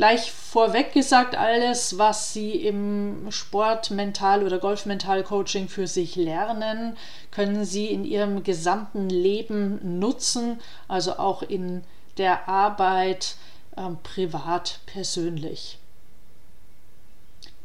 Gleich 0.00 0.32
vorweg 0.32 0.94
gesagt, 0.94 1.36
alles, 1.36 1.98
was 1.98 2.32
Sie 2.32 2.52
im 2.52 3.30
Sportmental 3.30 4.46
oder 4.46 4.58
Golfmental 4.58 5.22
Coaching 5.22 5.68
für 5.68 5.86
sich 5.86 6.16
lernen, 6.16 6.96
können 7.30 7.66
Sie 7.66 7.88
in 7.88 8.06
Ihrem 8.06 8.42
gesamten 8.42 9.10
Leben 9.10 9.98
nutzen, 9.98 10.58
also 10.88 11.18
auch 11.18 11.42
in 11.42 11.84
der 12.16 12.48
Arbeit, 12.48 13.34
ähm, 13.76 13.98
privat, 14.02 14.80
persönlich. 14.86 15.76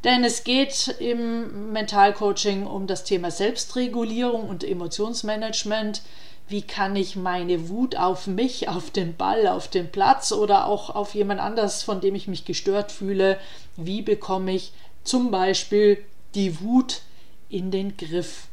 Denn 0.03 0.25
es 0.25 0.43
geht 0.43 0.89
im 0.99 1.71
Mentalcoaching 1.71 2.67
um 2.67 2.85
das 2.85 3.05
Thema 3.05 3.31
Selbstregulierung 3.31 4.49
und 4.49 4.65
Emotionsmanagement. 4.65 6.01
Wie 6.47 6.61
kann 6.61 6.95
ich 6.95 7.15
meine 7.15 7.69
Wut 7.69 7.95
auf 7.95 8.27
mich, 8.27 8.69
auf 8.69 8.91
den 8.91 9.15
Ball, 9.15 9.47
auf 9.47 9.67
den 9.67 9.91
Platz 9.91 10.31
oder 10.31 10.67
auch 10.67 10.91
auf 10.91 11.15
jemand 11.15 11.41
anders, 11.41 11.83
von 11.83 12.01
dem 12.01 12.13
ich 12.15 12.27
mich 12.27 12.45
gestört 12.45 12.91
fühle, 12.91 13.39
wie 13.77 14.01
bekomme 14.01 14.53
ich 14.53 14.71
zum 15.03 15.31
Beispiel 15.31 16.03
die 16.35 16.61
Wut 16.61 17.01
in 17.49 17.71
den 17.71 17.97
Griff? 17.97 18.47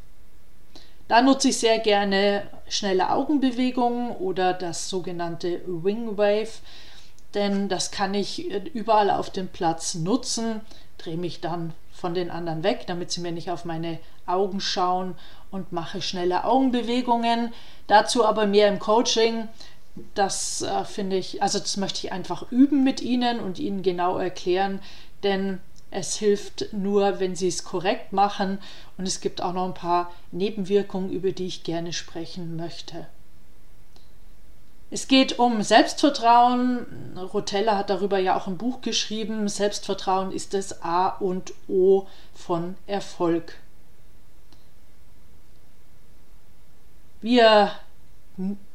Da 1.08 1.20
nutze 1.20 1.48
ich 1.48 1.58
sehr 1.58 1.78
gerne 1.78 2.44
schnelle 2.68 3.10
Augenbewegungen 3.10 4.12
oder 4.12 4.54
das 4.54 4.88
sogenannte 4.88 5.60
Wing 5.66 6.16
Wave 6.16 6.48
denn 7.34 7.68
das 7.68 7.90
kann 7.90 8.14
ich 8.14 8.50
äh, 8.50 8.62
überall 8.74 9.10
auf 9.10 9.30
dem 9.30 9.48
Platz 9.48 9.94
nutzen, 9.94 10.60
drehe 10.98 11.16
mich 11.16 11.40
dann 11.40 11.72
von 11.92 12.14
den 12.14 12.30
anderen 12.30 12.62
weg, 12.62 12.84
damit 12.86 13.10
sie 13.10 13.20
mir 13.20 13.32
nicht 13.32 13.50
auf 13.50 13.64
meine 13.64 13.98
Augen 14.26 14.60
schauen 14.60 15.14
und 15.52 15.70
mache 15.70 16.02
schnelle 16.02 16.44
Augenbewegungen. 16.44 17.52
Dazu 17.86 18.24
aber 18.24 18.46
mehr 18.46 18.68
im 18.68 18.80
Coaching. 18.80 19.48
Das 20.14 20.62
äh, 20.62 20.84
finde 20.84 21.16
ich, 21.16 21.42
also 21.42 21.58
das 21.58 21.76
möchte 21.76 22.06
ich 22.06 22.12
einfach 22.12 22.50
üben 22.50 22.82
mit 22.82 23.00
Ihnen 23.00 23.38
und 23.38 23.58
Ihnen 23.58 23.82
genau 23.82 24.18
erklären, 24.18 24.80
denn 25.22 25.60
es 25.90 26.16
hilft 26.16 26.72
nur, 26.72 27.20
wenn 27.20 27.36
Sie 27.36 27.48
es 27.48 27.62
korrekt 27.62 28.14
machen 28.14 28.58
und 28.96 29.06
es 29.06 29.20
gibt 29.20 29.42
auch 29.42 29.52
noch 29.52 29.66
ein 29.66 29.74
paar 29.74 30.10
Nebenwirkungen, 30.32 31.12
über 31.12 31.32
die 31.32 31.46
ich 31.46 31.62
gerne 31.62 31.92
sprechen 31.92 32.56
möchte. 32.56 33.06
Es 34.90 35.08
geht 35.08 35.38
um 35.38 35.62
Selbstvertrauen. 35.62 36.86
Rotella 37.32 37.78
hat 37.78 37.88
darüber 37.88 38.18
ja 38.18 38.36
auch 38.36 38.46
ein 38.46 38.58
Buch 38.58 38.82
geschrieben. 38.82 39.48
Selbstvertrauen 39.48 40.32
ist 40.32 40.52
das 40.52 40.82
A 40.82 41.08
und 41.08 41.54
O 41.66 42.06
von 42.34 42.76
Erfolg. 42.86 43.54
Wir 47.22 47.70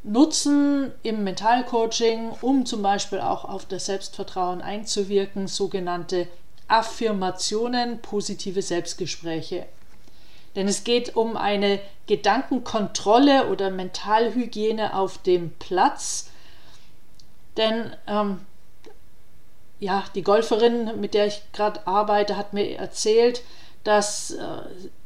nutzen 0.03 0.93
im 1.03 1.25
Mentalcoaching, 1.25 2.31
um 2.41 2.65
zum 2.65 2.81
Beispiel 2.81 3.19
auch 3.19 3.43
auf 3.43 3.65
das 3.65 3.87
Selbstvertrauen 3.87 4.61
einzuwirken, 4.61 5.47
sogenannte 5.47 6.29
Affirmationen, 6.69 8.01
positive 8.01 8.61
Selbstgespräche. 8.61 9.65
Denn 10.55 10.67
es 10.69 10.85
geht 10.85 11.15
um 11.17 11.35
eine 11.35 11.79
Gedankenkontrolle 12.07 13.49
oder 13.49 13.69
Mentalhygiene 13.69 14.95
auf 14.95 15.17
dem 15.19 15.51
Platz. 15.59 16.29
Denn 17.57 17.93
ähm, 18.07 18.39
ja, 19.79 20.05
die 20.15 20.23
Golferin, 20.23 20.99
mit 20.99 21.13
der 21.13 21.27
ich 21.27 21.41
gerade 21.51 21.85
arbeite, 21.85 22.37
hat 22.37 22.53
mir 22.53 22.77
erzählt, 22.77 23.43
dass 23.83 24.31
äh, 24.31 24.61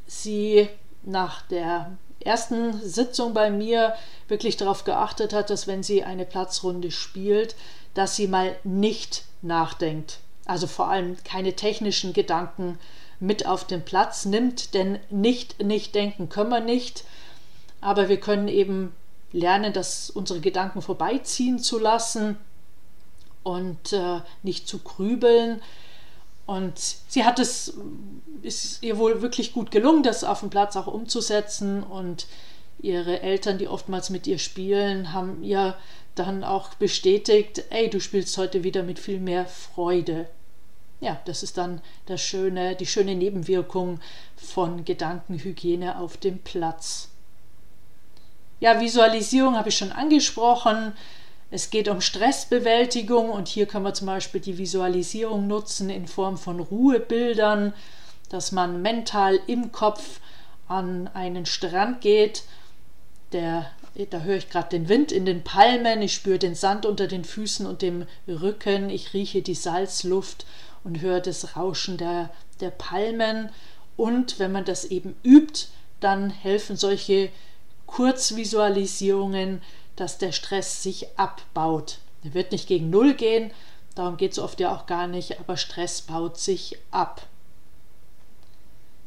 sie 0.06 0.70
nach 1.04 1.42
der 1.48 1.92
ersten 2.22 2.80
Sitzung 2.82 3.34
bei 3.34 3.50
mir 3.50 3.94
wirklich 4.28 4.58
darauf 4.58 4.84
geachtet 4.84 5.34
hat, 5.34 5.50
dass 5.50 5.68
wenn 5.68 5.84
sie 5.84 6.04
eine 6.04 6.26
Platzrunde 6.26 6.92
spielt, 6.92 7.56
dass 7.94 8.16
sie 8.16 8.28
mal 8.28 8.56
nicht 8.64 9.26
nachdenkt. 9.42 10.20
Also 10.46 10.68
vor 10.68 10.88
allem 10.88 11.18
keine 11.24 11.54
technischen 11.54 12.14
Gedanken 12.14 12.80
mit 13.20 13.46
auf 13.46 13.66
den 13.66 13.84
Platz 13.84 14.26
nimmt, 14.26 14.74
denn 14.74 15.00
nicht 15.10 15.64
nicht 15.64 15.94
denken 15.94 16.30
können 16.30 16.50
wir 16.50 16.60
nicht, 16.60 17.04
aber 17.80 18.10
wir 18.10 18.20
können 18.20 18.48
eben 18.48 18.94
lernen, 19.32 19.74
dass 19.74 20.10
unsere 20.10 20.40
Gedanken 20.40 20.82
vorbeiziehen 20.82 21.60
zu 21.60 21.80
lassen 21.80 22.38
und 23.44 23.94
äh, 23.94 24.22
nicht 24.44 24.68
zu 24.68 24.80
grübeln. 24.80 25.62
Und 26.52 26.78
sie 27.08 27.24
hat 27.24 27.40
es, 27.40 27.78
ist 28.42 28.84
ihr 28.84 28.98
wohl 28.98 29.22
wirklich 29.22 29.54
gut 29.54 29.72
gelungen, 29.72 30.04
das 30.04 30.26
auf 30.26 30.42
dem 30.42 30.50
Platz 30.50 30.76
auch 30.76 30.88
umzusetzen. 30.88 31.82
Und 31.82 32.28
ihre 32.78 33.22
Eltern, 33.22 33.58
die 33.58 33.70
oftmals 33.70 34.10
mit 34.10 34.28
ihr 34.28 34.38
spielen, 34.38 35.14
haben 35.14 35.44
ihr 35.44 35.78
dann 36.16 36.44
auch 36.44 36.74
bestätigt, 36.74 37.64
ey, 37.70 37.90
du 37.90 38.02
spielst 38.02 38.38
heute 38.38 38.66
wieder 38.66 38.84
mit 38.84 39.00
viel 39.00 39.22
mehr 39.22 39.46
Freude. 39.46 40.28
ja, 41.00 41.22
das 41.24 41.42
ist 41.42 41.58
dann 41.58 41.82
das 42.08 42.20
schöne, 42.20 42.76
die 42.76 42.86
schöne 42.86 43.16
Nebenwirkung 43.16 44.02
von 44.36 44.84
Gedankenhygiene 44.84 45.98
auf 46.00 46.18
dem 46.18 46.40
Platz. 46.40 47.12
Ja, 48.60 48.82
Visualisierung 48.82 49.56
habe 49.56 49.70
ich 49.70 49.78
schon 49.78 49.94
angesprochen. 49.94 50.92
Es 51.54 51.70
geht 51.70 51.90
um 51.90 52.00
Stressbewältigung 52.00 53.30
und 53.30 53.50
hier 53.50 53.66
können 53.66 53.84
wir 53.84 53.94
zum 53.94 54.08
Beispiel 54.08 54.40
die 54.40 54.58
Visualisierung 54.58 55.48
nutzen 55.48 55.90
in 55.90 56.08
Form 56.08 56.38
von 56.38 56.62
Ruhebildern, 56.62 57.74
dass 58.30 58.54
man 58.54 58.82
mental 58.82 59.38
im 59.48 59.74
Kopf 59.74 60.22
an 60.70 61.10
einen 61.14 61.46
Strand 61.46 62.00
geht. 62.00 62.44
Der, 63.34 63.70
da 64.10 64.22
höre 64.22 64.38
ich 64.38 64.50
gerade 64.50 64.70
den 64.70 64.88
Wind 64.88 65.12
in 65.12 65.26
den 65.26 65.44
Palmen, 65.44 66.02
ich 66.02 66.14
spüre 66.14 66.40
den 66.40 66.56
Sand 66.56 66.86
unter 66.86 67.08
den 67.08 67.26
Füßen 67.26 67.66
und 67.66 67.82
dem 67.82 68.06
Rücken, 68.30 68.90
ich 68.90 69.14
rieche 69.14 69.42
die 69.42 69.54
Salzluft 69.54 70.46
und 70.86 71.02
höre 71.02 71.20
das 71.20 71.58
Rauschen 71.58 71.98
der, 71.98 72.30
der 72.62 72.72
Palmen. 72.72 73.50
Und 73.98 74.40
wenn 74.40 74.54
man 74.54 74.64
das 74.64 74.86
eben 74.86 75.18
übt, 75.24 75.68
dann 76.00 76.30
helfen 76.30 76.78
solche 76.78 77.30
Kurzvisualisierungen, 77.88 79.62
dass 80.02 80.18
der 80.18 80.32
Stress 80.32 80.82
sich 80.82 81.08
abbaut. 81.16 82.00
Er 82.24 82.34
wird 82.34 82.52
nicht 82.52 82.68
gegen 82.68 82.90
Null 82.90 83.14
gehen, 83.14 83.52
darum 83.94 84.18
geht 84.18 84.32
es 84.32 84.40
oft 84.40 84.60
ja 84.60 84.76
auch 84.76 84.88
gar 84.88 85.06
nicht, 85.06 85.40
aber 85.40 85.58
Stress 85.58 86.02
baut 86.02 86.40
sich 86.40 86.80
ab. 86.90 87.22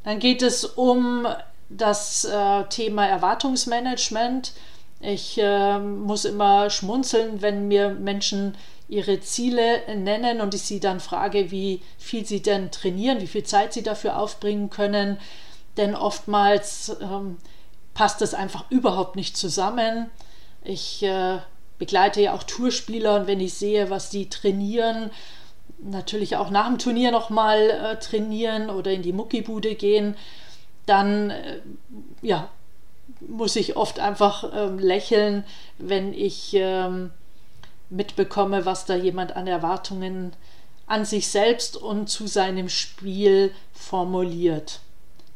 Dann 0.04 0.20
geht 0.20 0.40
es 0.40 0.64
um 0.64 1.26
das 1.68 2.24
äh, 2.24 2.64
Thema 2.66 3.06
Erwartungsmanagement. 3.06 4.52
Ich 5.00 5.36
äh, 5.38 5.80
muss 5.80 6.24
immer 6.24 6.70
schmunzeln, 6.70 7.42
wenn 7.42 7.66
mir 7.66 7.88
Menschen 7.90 8.56
ihre 8.88 9.18
Ziele 9.18 9.82
nennen 9.96 10.40
und 10.40 10.54
ich 10.54 10.62
sie 10.62 10.78
dann 10.78 11.00
frage, 11.00 11.50
wie 11.50 11.82
viel 11.98 12.24
sie 12.24 12.40
denn 12.40 12.70
trainieren, 12.70 13.20
wie 13.20 13.26
viel 13.26 13.44
Zeit 13.44 13.72
sie 13.72 13.82
dafür 13.82 14.16
aufbringen 14.16 14.70
können. 14.70 15.18
Denn 15.76 15.96
oftmals 15.96 16.96
ähm, 17.00 17.38
passt 17.94 18.20
das 18.20 18.32
einfach 18.34 18.70
überhaupt 18.70 19.16
nicht 19.16 19.36
zusammen. 19.36 20.10
Ich 20.64 21.02
äh, 21.02 21.38
begleite 21.78 22.23
ja 22.23 22.35
auch 22.35 22.42
Tourspieler 22.42 23.21
und 23.21 23.26
wenn 23.26 23.40
ich 23.40 23.54
sehe, 23.54 23.90
was 23.90 24.11
die 24.11 24.28
trainieren, 24.28 25.11
natürlich 25.78 26.37
auch 26.37 26.50
nach 26.50 26.66
dem 26.66 26.78
Turnier 26.78 27.11
nochmal 27.11 27.71
äh, 27.71 27.99
trainieren 27.99 28.71
oder 28.71 28.90
in 28.90 29.02
die 29.02 29.12
Muckibude 29.12 29.75
gehen, 29.75 30.16
dann 30.87 31.30
äh, 31.30 31.61
ja, 32.23 32.49
muss 33.21 33.56
ich 33.56 33.76
oft 33.76 34.00
einfach 34.00 34.50
ähm, 34.54 34.78
lächeln, 34.78 35.44
wenn 35.78 36.12
ich 36.14 36.50
ähm, 36.54 37.11
mitbekomme, 37.90 38.66
was 38.66 38.87
da 38.87 38.94
jemand 38.94 39.37
an 39.37 39.47
Erwartungen 39.47 40.33
an 40.87 41.04
sich 41.04 41.28
selbst 41.28 41.76
und 41.76 42.09
zu 42.09 42.26
seinem 42.26 42.68
Spiel 42.68 43.52
formuliert. 43.73 44.80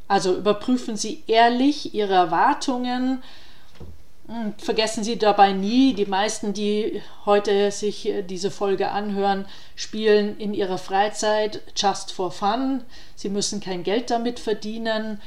Also 0.07 0.35
überprüfen 0.35 0.95
Sie 0.95 1.23
ehrlich 1.27 1.93
Ihre 1.93 2.13
Erwartungen. 2.13 3.23
Hm, 4.29 4.53
vergessen 4.59 5.03
Sie 5.03 5.17
dabei 5.17 5.53
nie, 5.53 5.95
die 5.95 6.05
meisten, 6.05 6.53
die 6.53 7.01
heute 7.25 7.71
sich 7.71 8.07
äh, 8.07 8.21
diese 8.21 8.51
Folge 8.51 8.91
anhören, 8.91 9.47
spielen 9.75 10.37
in 10.37 10.53
ihrer 10.53 10.77
Freizeit 10.77 11.63
just 11.75 12.11
for 12.11 12.31
fun. 12.31 12.83
Sie 13.15 13.29
müssen 13.29 13.59
kein 13.59 13.81
Geld 13.81 14.11
damit 14.11 14.39
verdienen. 14.39 15.19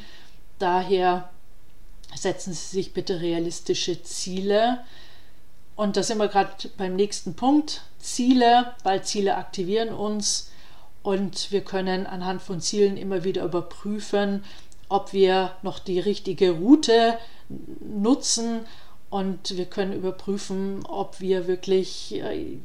Daher 0.60 1.30
setzen 2.14 2.52
Sie 2.52 2.76
sich 2.76 2.92
bitte 2.92 3.20
realistische 3.20 4.04
Ziele. 4.04 4.84
Und 5.74 5.96
da 5.96 6.04
sind 6.04 6.18
wir 6.18 6.28
gerade 6.28 6.68
beim 6.76 6.94
nächsten 6.94 7.34
Punkt. 7.34 7.82
Ziele, 7.98 8.72
weil 8.84 9.02
Ziele 9.02 9.36
aktivieren 9.36 9.88
uns 9.88 10.52
und 11.02 11.50
wir 11.50 11.62
können 11.62 12.06
anhand 12.06 12.40
von 12.40 12.60
Zielen 12.60 12.96
immer 12.96 13.24
wieder 13.24 13.42
überprüfen, 13.42 14.44
ob 14.88 15.12
wir 15.12 15.56
noch 15.62 15.80
die 15.80 15.98
richtige 15.98 16.52
Route 16.52 17.18
nutzen 17.80 18.60
und 19.12 19.58
wir 19.58 19.66
können 19.66 19.92
überprüfen, 19.92 20.86
ob 20.86 21.20
wir 21.20 21.46
wirklich 21.46 22.14
äh, 22.14 22.56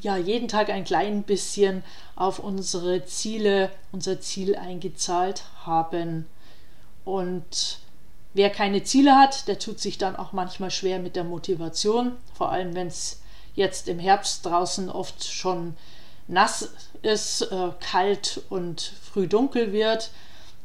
ja, 0.00 0.16
jeden 0.16 0.48
Tag 0.48 0.68
ein 0.68 0.82
klein 0.82 1.22
bisschen 1.22 1.84
auf 2.16 2.40
unsere 2.40 3.04
Ziele, 3.04 3.70
unser 3.92 4.20
Ziel 4.20 4.56
eingezahlt 4.56 5.44
haben. 5.64 6.26
Und 7.04 7.78
wer 8.34 8.50
keine 8.50 8.82
Ziele 8.82 9.14
hat, 9.14 9.46
der 9.46 9.60
tut 9.60 9.78
sich 9.78 9.96
dann 9.96 10.16
auch 10.16 10.32
manchmal 10.32 10.72
schwer 10.72 10.98
mit 10.98 11.14
der 11.14 11.22
Motivation, 11.22 12.16
vor 12.34 12.50
allem 12.50 12.74
wenn 12.74 12.88
es 12.88 13.20
jetzt 13.54 13.86
im 13.86 14.00
Herbst 14.00 14.44
draußen 14.44 14.90
oft 14.90 15.24
schon 15.24 15.76
nass 16.26 16.72
ist, 17.02 17.42
äh, 17.42 17.70
kalt 17.78 18.42
und 18.50 18.80
früh 18.80 19.28
dunkel 19.28 19.72
wird 19.72 20.10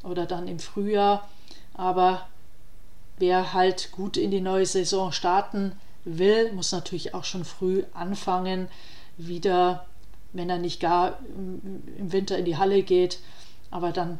oder 0.02 0.26
dann 0.26 0.48
im 0.48 0.58
Frühjahr. 0.58 1.30
Aber 1.76 2.28
wer 3.22 3.54
halt 3.54 3.92
gut 3.92 4.18
in 4.18 4.32
die 4.32 4.42
neue 4.42 4.66
Saison 4.66 5.14
starten 5.14 5.74
will, 6.04 6.52
muss 6.54 6.72
natürlich 6.72 7.14
auch 7.14 7.24
schon 7.24 7.46
früh 7.46 7.84
anfangen, 7.94 8.68
wieder, 9.18 9.86
wenn 10.34 10.50
er 10.50 10.58
nicht 10.58 10.80
gar 10.80 11.20
im 11.30 12.12
Winter 12.12 12.36
in 12.38 12.46
die 12.46 12.58
Halle 12.58 12.82
geht. 12.84 13.20
Aber 13.70 13.92
dann 13.92 14.18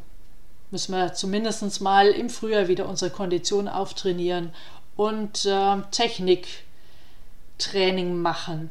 müssen 0.70 0.94
wir 0.94 1.14
zumindest 1.14 1.80
mal 1.80 2.06
im 2.08 2.28
Frühjahr 2.30 2.68
wieder 2.68 2.88
unsere 2.88 3.10
Kondition 3.10 3.66
auftrainieren 3.68 4.52
und 4.96 5.44
äh, 5.44 5.76
Techniktraining 5.90 8.22
machen. 8.22 8.70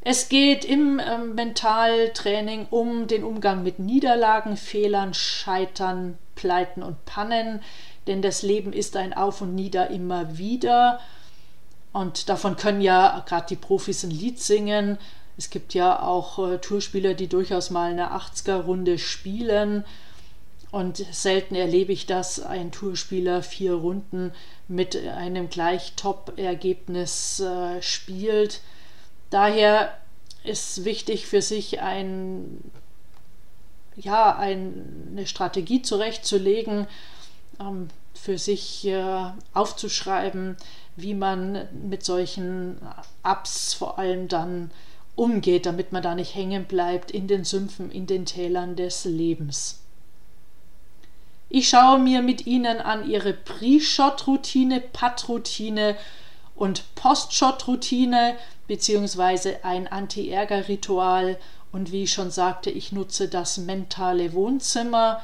Es 0.00 0.28
geht 0.28 0.64
im 0.64 0.98
äh, 1.00 1.18
Mentaltraining 1.18 2.66
um 2.70 3.06
den 3.08 3.24
Umgang 3.24 3.62
mit 3.62 3.78
Niederlagen, 3.78 4.56
Fehlern, 4.56 5.12
Scheitern, 5.14 6.18
Pleiten 6.36 6.82
und 6.82 7.04
Pannen, 7.04 7.60
denn 8.06 8.22
das 8.22 8.42
Leben 8.42 8.72
ist 8.72 8.96
ein 8.96 9.12
Auf 9.12 9.40
und 9.40 9.54
Nieder 9.56 9.90
immer 9.90 10.38
wieder. 10.38 11.00
Und 11.92 12.28
davon 12.28 12.56
können 12.56 12.80
ja 12.80 13.24
gerade 13.26 13.46
die 13.48 13.56
Profis 13.56 14.04
ein 14.04 14.10
Lied 14.10 14.38
singen. 14.38 14.98
Es 15.36 15.50
gibt 15.50 15.74
ja 15.74 16.00
auch 16.00 16.38
äh, 16.38 16.58
Tourspieler, 16.58 17.14
die 17.14 17.26
durchaus 17.26 17.70
mal 17.70 17.90
eine 17.90 18.12
80er-Runde 18.12 18.98
spielen. 18.98 19.84
Und 20.70 20.98
selten 20.98 21.54
erlebe 21.54 21.92
ich, 21.92 22.06
dass 22.06 22.40
ein 22.40 22.70
Tourspieler 22.70 23.42
vier 23.42 23.74
Runden 23.74 24.32
mit 24.68 24.96
einem 24.96 25.48
gleich 25.48 25.94
Top-Ergebnis 25.96 27.40
äh, 27.40 27.80
spielt. 27.80 28.60
Daher 29.30 29.96
ist 30.44 30.84
wichtig 30.84 31.26
für 31.26 31.42
sich 31.42 31.80
ein, 31.80 32.60
ja, 33.96 34.36
ein, 34.36 35.08
eine 35.10 35.26
Strategie 35.26 35.82
zurechtzulegen, 35.82 36.86
ähm, 37.60 37.88
für 38.14 38.38
sich 38.38 38.86
äh, 38.86 39.30
aufzuschreiben, 39.54 40.56
wie 40.96 41.14
man 41.14 41.68
mit 41.88 42.04
solchen 42.04 42.78
Ups 43.22 43.74
vor 43.74 43.98
allem 43.98 44.28
dann 44.28 44.70
umgeht, 45.14 45.66
damit 45.66 45.92
man 45.92 46.02
da 46.02 46.14
nicht 46.14 46.34
hängen 46.34 46.64
bleibt 46.64 47.10
in 47.10 47.28
den 47.28 47.44
Sümpfen, 47.44 47.90
in 47.90 48.06
den 48.06 48.26
Tälern 48.26 48.76
des 48.76 49.04
Lebens. 49.04 49.80
Ich 51.48 51.68
schaue 51.68 51.98
mir 51.98 52.22
mit 52.22 52.46
Ihnen 52.46 52.78
an 52.78 53.08
Ihre 53.08 53.32
Pre-Shot-Routine, 53.32 54.80
Putt-Routine 54.80 55.96
und 56.54 56.82
Post-Shot-Routine 56.96 58.34
beziehungsweise 58.66 59.64
ein 59.64 59.86
Anti-Ärger-Ritual 59.86 61.38
und 61.76 61.92
wie 61.92 62.04
ich 62.04 62.12
schon 62.12 62.30
sagte, 62.30 62.70
ich 62.70 62.90
nutze 62.90 63.28
das 63.28 63.58
mentale 63.58 64.32
Wohnzimmer. 64.32 65.22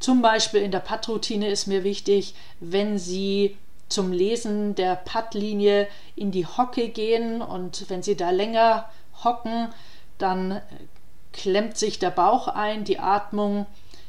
Zum 0.00 0.20
Beispiel 0.20 0.60
in 0.60 0.72
der 0.72 0.80
Putt-Routine 0.80 1.48
ist 1.48 1.68
mir 1.68 1.84
wichtig, 1.84 2.34
wenn 2.58 2.98
Sie 2.98 3.56
zum 3.88 4.10
Lesen 4.10 4.74
der 4.74 4.96
Puttlinie 4.96 5.86
in 6.16 6.32
die 6.32 6.46
Hocke 6.46 6.88
gehen 6.88 7.40
und 7.40 7.88
wenn 7.88 8.02
Sie 8.02 8.16
da 8.16 8.30
länger 8.30 8.90
hocken, 9.22 9.68
dann 10.18 10.60
klemmt 11.32 11.78
sich 11.78 12.00
der 12.00 12.10
Bauch 12.10 12.48
ein, 12.48 12.82
die 12.82 12.98
Atmung 12.98 13.66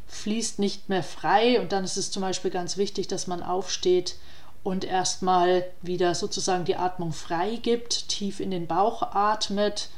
fließt 0.07 0.57
nicht 0.57 0.89
mehr 0.89 1.03
frei 1.03 1.61
und 1.61 1.71
dann 1.71 1.83
ist 1.83 1.97
es 1.97 2.09
zum 2.09 2.23
Beispiel 2.23 2.49
ganz 2.49 2.77
wichtig, 2.77 3.07
dass 3.07 3.27
man 3.27 3.43
aufsteht 3.43 4.15
und 4.63 4.85
erstmal 4.85 5.65
wieder 5.83 6.15
sozusagen 6.15 6.65
die 6.65 6.77
Atmung 6.77 7.13
frei 7.13 7.59
gibt, 7.61 8.09
tief 8.09 8.39
in 8.39 8.49
den 8.49 8.65
Bauch 8.65 9.03
atmet. 9.03 9.89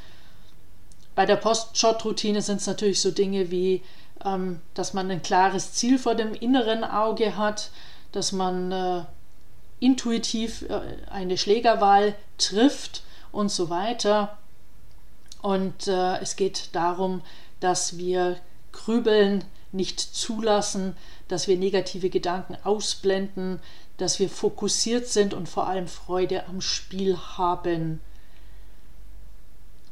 Bei 1.15 1.25
der 1.25 1.37
Post-Shot-Routine 1.37 2.41
sind 2.41 2.57
es 2.57 2.67
natürlich 2.67 3.01
so 3.01 3.11
Dinge 3.11 3.49
wie, 3.49 3.81
ähm, 4.23 4.61
dass 4.73 4.93
man 4.93 5.09
ein 5.09 5.21
klares 5.21 5.73
Ziel 5.73 5.97
vor 5.97 6.15
dem 6.15 6.33
inneren 6.33 6.83
Auge 6.83 7.37
hat, 7.37 7.71
dass 8.11 8.31
man 8.31 8.71
äh, 8.71 9.03
intuitiv 9.79 10.63
äh, 10.63 10.81
eine 11.09 11.37
Schlägerwahl 11.37 12.15
trifft 12.37 13.03
und 13.31 13.49
so 13.49 13.69
weiter. 13.69 14.37
Und 15.41 15.87
äh, 15.87 16.17
es 16.19 16.35
geht 16.35 16.69
darum, 16.73 17.21
dass 17.59 17.97
wir 17.97 18.37
Grübeln 18.71 19.45
nicht 19.71 19.99
zulassen, 19.99 20.95
dass 21.27 21.47
wir 21.47 21.57
negative 21.57 22.09
Gedanken 22.09 22.57
ausblenden, 22.63 23.59
dass 23.97 24.19
wir 24.19 24.29
fokussiert 24.29 25.07
sind 25.07 25.33
und 25.33 25.47
vor 25.47 25.67
allem 25.67 25.87
Freude 25.87 26.47
am 26.47 26.61
Spiel 26.61 27.17
haben. 27.17 28.01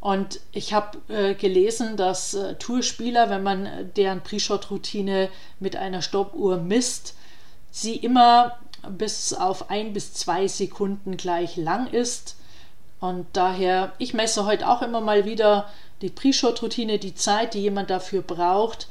Und 0.03 0.41
ich 0.51 0.73
habe 0.73 0.97
äh, 1.07 1.33
gelesen, 1.33 1.95
dass 1.95 2.33
äh, 2.33 2.55
Tourspieler, 2.55 3.29
wenn 3.29 3.41
man 3.41 3.65
äh, 3.65 3.85
deren 3.85 4.19
Pre-Shot-Routine 4.19 5.29
mit 5.61 5.77
einer 5.77 6.01
Stoppuhr 6.01 6.57
misst, 6.57 7.15
sie 7.71 7.95
immer 7.95 8.57
bis 8.89 9.33
auf 9.33 9.69
ein 9.69 9.93
bis 9.93 10.13
zwei 10.13 10.49
Sekunden 10.49 11.15
gleich 11.15 11.55
lang 11.55 11.87
ist. 11.87 12.35
Und 12.99 13.27
daher, 13.31 13.93
ich 13.97 14.13
messe 14.13 14.45
heute 14.45 14.67
auch 14.67 14.81
immer 14.81 14.99
mal 14.99 15.23
wieder 15.23 15.69
die 16.01 16.09
Pre-Shot-Routine, 16.09 16.99
die 16.99 17.15
Zeit, 17.15 17.53
die 17.53 17.61
jemand 17.61 17.89
dafür 17.89 18.23
braucht, 18.23 18.89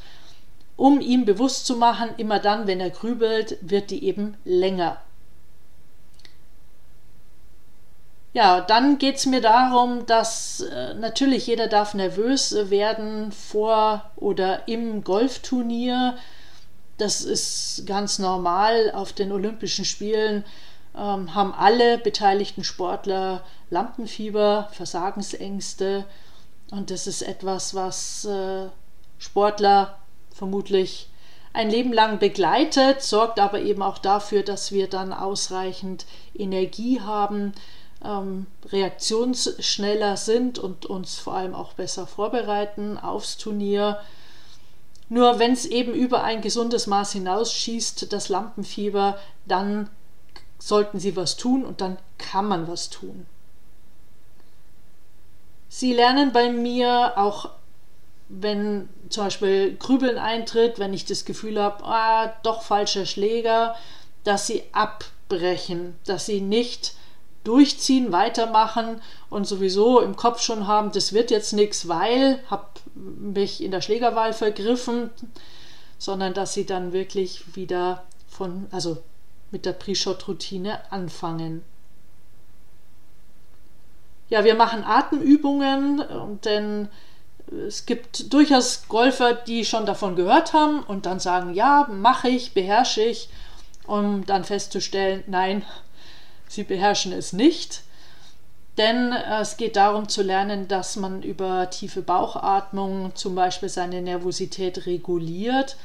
um 0.79 1.03
ihm 1.03 1.27
bewusst 1.27 1.67
zu 1.67 1.77
machen, 1.77 2.09
immer 2.17 2.39
dann, 2.39 2.67
wenn 2.67 2.81
er 2.81 2.89
grübelt, 2.89 3.59
wird 3.61 3.91
die 3.91 4.07
eben 4.07 4.39
länger. 4.47 4.97
Ja, 8.35 8.63
dann 8.63 8.97
geht 8.97 9.17
es 9.17 9.27
mir 9.27 9.43
darum, 9.43 10.07
dass 10.07 10.61
äh, 10.61 10.95
natürlich 10.95 11.47
jeder 11.47 11.69
darf 11.69 11.93
nervös 11.93 12.55
werden 12.71 13.31
vor 13.31 14.11
oder 14.17 14.67
im 14.69 15.05
Golfturnier. 15.05 16.17
Das 16.97 17.21
ist 17.21 17.85
ganz 17.87 18.19
normal. 18.19 18.91
Auf 18.95 19.13
den 19.13 19.33
Olympischen 19.33 19.85
Spielen 19.85 20.45
ähm, 20.97 21.35
haben 21.35 21.53
alle 21.53 21.99
beteiligten 21.99 22.65
Sportler 22.65 23.43
Lampenfieber, 23.69 24.69
Versagensängste. 24.73 26.07
Und 26.71 26.91
das 26.91 27.07
ist 27.07 27.21
etwas, 27.21 27.75
was 27.75 28.25
äh, 28.25 28.69
Sportler 29.19 29.99
vermutlich 30.35 31.11
ein 31.53 31.69
Leben 31.69 31.93
lang 31.93 32.19
begleitet, 32.19 33.03
sorgt 33.03 33.39
aber 33.39 33.61
eben 33.61 33.83
auch 33.83 33.99
dafür, 33.99 34.43
dass 34.43 34.73
wir 34.73 34.89
dann 34.89 35.13
ausreichend 35.13 36.07
Energie 36.35 37.03
haben, 37.03 37.53
ähm, 38.05 38.47
reaktionsschneller 38.71 40.17
sind 40.17 40.59
und 40.59 40.87
uns 40.87 41.19
vor 41.19 41.35
allem 41.35 41.55
auch 41.55 41.75
besser 41.75 42.07
vorbereiten 42.07 42.99
aufs 42.99 43.37
Turnier. 43.37 44.01
Nur 45.09 45.39
wenn 45.39 45.53
es 45.53 45.67
eben 45.67 45.93
über 45.93 46.25
ein 46.25 46.41
gesundes 46.41 46.87
Maß 46.87 47.13
hinausschießt, 47.13 48.13
das 48.13 48.29
Lampenfieber, 48.29 49.19
dann 49.47 49.91
sollten 50.59 51.01
Sie 51.01 51.17
was 51.17 51.37
tun 51.37 51.65
und 51.65 51.81
dann 51.81 51.99
kann 52.19 52.47
man 52.47 52.69
was 52.69 52.89
tun. 52.89 53.27
Sie 55.69 55.93
lernen 55.93 56.33
bei 56.33 56.51
mir 56.51 57.15
auch, 57.17 57.51
wenn 58.29 58.89
zum 59.09 59.25
Beispiel 59.25 59.77
Grübeln 59.77 60.19
eintritt, 60.19 60.79
wenn 60.79 60.95
ich 60.95 61.05
das 61.05 61.25
Gefühl 61.25 61.61
habe, 61.61 61.85
ah, 61.85 62.33
doch 62.43 62.63
falscher 62.63 63.07
Schläger, 63.07 63.75
dass 64.25 64.47
Sie 64.47 64.63
abbrechen, 64.73 65.97
dass 66.05 66.27
Sie 66.27 66.41
nicht 66.41 66.95
durchziehen, 67.45 68.13
weitermachen 68.13 69.01
und 69.31 69.47
sowieso 69.47 70.01
im 70.01 70.17
Kopf 70.17 70.41
schon 70.41 70.67
haben, 70.67 70.93
das 70.93 71.13
wird 71.13 71.31
jetzt 71.31 71.53
nichts, 71.53 71.89
weil 71.89 72.39
habe 72.49 72.67
mich 72.95 73.63
in 73.63 73.71
der 73.71 73.81
Schlägerwahl 73.81 74.33
vergriffen, 74.33 75.11
sondern 75.99 76.35
dass 76.35 76.55
sie 76.55 76.67
dann 76.67 76.93
wirklich 76.93 77.57
wieder 77.57 78.05
von, 78.29 78.67
also 78.71 78.99
mit 79.51 79.67
der 79.67 79.73
Pre-Shot-Routine 79.73 80.81
anfangen. 80.91 81.63
Ja, 84.29 84.45
wir 84.45 84.55
machen 84.55 84.83
Atemübungen, 84.85 86.03
denn 86.45 86.89
es 87.69 87.85
gibt 87.85 88.33
durchaus 88.33 88.85
Golfer, 88.89 89.35
die 89.35 89.65
schon 89.65 89.85
davon 89.85 90.17
gehört 90.17 90.55
haben 90.55 90.83
und 90.83 91.05
dann 91.05 91.21
sagen, 91.21 91.53
ja, 91.53 91.87
mache 91.91 92.29
ich, 92.29 92.55
beherrsche 92.55 93.03
ich, 93.03 93.29
um 93.87 94.25
dann 94.25 94.45
festzustellen, 94.45 95.23
nein, 95.27 95.65
sie 96.53 96.65
beherrschen 96.65 97.13
es 97.13 97.33
nicht. 97.33 97.83
Denn 98.79 99.13
äh, 99.13 99.41
es 99.41 99.57
geht 99.57 99.77
darum 99.77 100.09
zu 100.09 100.23
lernen, 100.23 100.69
dass 100.69 100.97
man 100.97 101.23
über 101.23 101.69
tiefe 101.71 102.03
Bauchatmung 102.03 103.15
zum 103.15 103.35
Beispiel 103.35 103.69
seine 103.69 104.03
Nervosität 104.03 104.87
reguliert. 104.87 105.77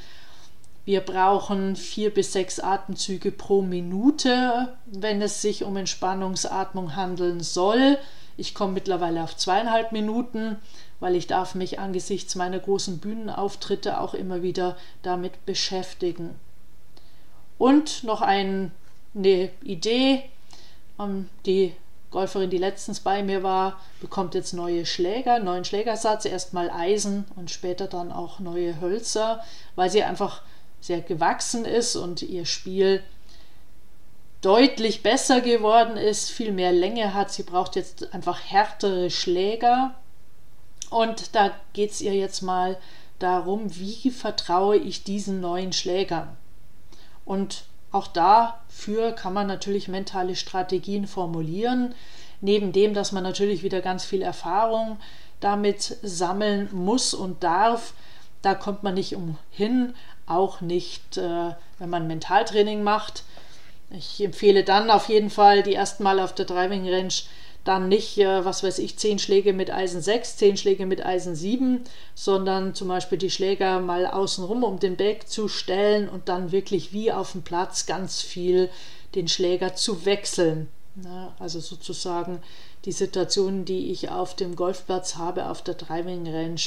Wir 0.84 1.00
brauchen 1.02 1.76
vier 1.76 2.12
bis 2.12 2.32
sechs 2.32 2.60
Atemzüge 2.60 3.30
pro 3.30 3.60
Minute, 3.60 4.74
wenn 4.86 5.20
es 5.20 5.42
sich 5.42 5.64
um 5.64 5.76
Entspannungsatmung 5.76 6.96
handeln 6.96 7.40
soll. 7.40 7.98
Ich 8.38 8.54
komme 8.54 8.72
mittlerweile 8.72 9.22
auf 9.22 9.36
zweieinhalb 9.36 9.92
Minuten, 9.92 10.56
weil 11.00 11.14
ich 11.14 11.26
darf 11.26 11.54
mich 11.54 11.78
angesichts 11.78 12.36
meiner 12.36 12.58
großen 12.58 12.98
Bühnenauftritte 12.98 14.00
auch 14.00 14.14
immer 14.14 14.42
wieder 14.42 14.76
damit 15.02 15.44
beschäftigen. 15.44 16.30
Und 17.58 18.04
noch 18.04 18.22
ein, 18.22 18.70
eine 19.14 19.50
Idee, 19.62 20.22
die 21.46 21.74
Golferin, 22.10 22.50
die 22.50 22.58
letztens 22.58 23.00
bei 23.00 23.22
mir 23.22 23.42
war, 23.42 23.80
bekommt 24.00 24.34
jetzt 24.34 24.52
neue 24.52 24.86
Schläger, 24.86 25.38
neuen 25.38 25.64
Schlägersatz, 25.64 26.24
erstmal 26.24 26.70
Eisen 26.70 27.26
und 27.36 27.50
später 27.50 27.86
dann 27.86 28.12
auch 28.12 28.40
neue 28.40 28.80
Hölzer, 28.80 29.44
weil 29.76 29.90
sie 29.90 30.02
einfach 30.02 30.42
sehr 30.80 31.00
gewachsen 31.00 31.64
ist 31.64 31.96
und 31.96 32.22
ihr 32.22 32.46
Spiel 32.46 33.02
deutlich 34.40 35.02
besser 35.02 35.40
geworden 35.40 35.96
ist, 35.96 36.30
viel 36.30 36.52
mehr 36.52 36.72
Länge 36.72 37.14
hat. 37.14 37.32
Sie 37.32 37.42
braucht 37.42 37.76
jetzt 37.76 38.14
einfach 38.14 38.40
härtere 38.46 39.10
Schläger. 39.10 39.94
Und 40.90 41.34
da 41.34 41.52
geht 41.72 41.90
es 41.90 42.00
ihr 42.00 42.14
jetzt 42.14 42.42
mal 42.42 42.78
darum, 43.18 43.74
wie 43.76 44.10
vertraue 44.10 44.76
ich 44.76 45.04
diesen 45.04 45.40
neuen 45.40 45.72
Schlägern. 45.72 46.36
Und 47.24 47.64
auch 47.90 48.06
dafür 48.06 49.12
kann 49.12 49.32
man 49.32 49.46
natürlich 49.46 49.88
mentale 49.88 50.36
Strategien 50.36 51.06
formulieren, 51.06 51.94
neben 52.40 52.72
dem, 52.72 52.94
dass 52.94 53.12
man 53.12 53.22
natürlich 53.22 53.62
wieder 53.62 53.80
ganz 53.80 54.04
viel 54.04 54.22
Erfahrung 54.22 54.98
damit 55.40 55.96
sammeln 56.02 56.68
muss 56.72 57.14
und 57.14 57.42
darf. 57.42 57.94
Da 58.42 58.54
kommt 58.54 58.82
man 58.82 58.94
nicht 58.94 59.16
umhin, 59.16 59.94
auch 60.26 60.60
nicht, 60.60 61.16
äh, 61.16 61.54
wenn 61.78 61.90
man 61.90 62.06
Mentaltraining 62.06 62.82
macht. 62.82 63.24
Ich 63.90 64.22
empfehle 64.22 64.64
dann 64.64 64.90
auf 64.90 65.08
jeden 65.08 65.30
Fall 65.30 65.62
die 65.62 65.74
ersten 65.74 66.02
Mal 66.02 66.20
auf 66.20 66.34
der 66.34 66.44
Driving 66.44 66.88
Range 66.88 67.14
dann 67.64 67.88
nicht, 67.88 68.18
äh, 68.18 68.44
was 68.44 68.62
weiß 68.62 68.78
ich, 68.78 68.96
10 68.96 69.18
Schläge 69.18 69.52
mit 69.52 69.70
Eisen 69.70 70.00
6, 70.00 70.36
10 70.36 70.56
Schläge 70.56 70.86
mit 70.86 71.04
Eisen 71.04 71.34
7, 71.34 71.82
sondern 72.14 72.74
zum 72.74 72.88
Beispiel 72.88 73.18
die 73.18 73.30
Schläger 73.30 73.80
mal 73.80 74.06
außenrum 74.06 74.64
um 74.64 74.78
den 74.78 74.96
Bag 74.96 75.26
zu 75.26 75.48
stellen 75.48 76.08
und 76.08 76.28
dann 76.28 76.52
wirklich 76.52 76.92
wie 76.92 77.12
auf 77.12 77.32
dem 77.32 77.42
Platz 77.42 77.86
ganz 77.86 78.22
viel 78.22 78.70
den 79.14 79.28
Schläger 79.28 79.74
zu 79.74 80.04
wechseln. 80.04 80.68
Also 81.38 81.60
sozusagen 81.60 82.40
die 82.84 82.92
Situation, 82.92 83.64
die 83.64 83.90
ich 83.92 84.10
auf 84.10 84.34
dem 84.34 84.56
Golfplatz 84.56 85.16
habe, 85.16 85.48
auf 85.48 85.62
der 85.62 85.74
Driving 85.74 86.26
Range 86.26 86.60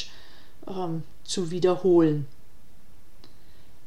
ähm, 0.68 1.04
zu 1.24 1.52
wiederholen. 1.52 2.28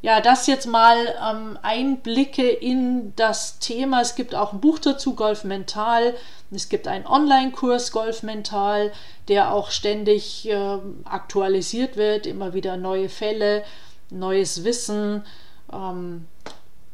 Ja, 0.04 0.20
das 0.20 0.46
jetzt 0.46 0.66
mal 0.66 0.98
ähm, 1.26 1.58
Einblicke 1.62 2.46
in 2.46 3.14
das 3.16 3.58
Thema. 3.58 4.02
Es 4.02 4.16
gibt 4.16 4.34
auch 4.34 4.52
ein 4.52 4.60
Buch 4.60 4.78
dazu, 4.78 5.14
Golf 5.14 5.44
Mental. 5.44 6.14
Es 6.50 6.68
gibt 6.68 6.88
einen 6.88 7.06
Online-Kurs 7.06 7.90
Golf 7.90 8.22
Mental, 8.22 8.92
der 9.28 9.54
auch 9.54 9.70
ständig 9.70 10.46
äh, 10.46 10.76
aktualisiert 11.06 11.96
wird, 11.96 12.26
immer 12.26 12.52
wieder 12.52 12.76
neue 12.76 13.08
Fälle, 13.08 13.64
neues 14.10 14.62
Wissen. 14.62 15.24
Ähm, 15.72 16.26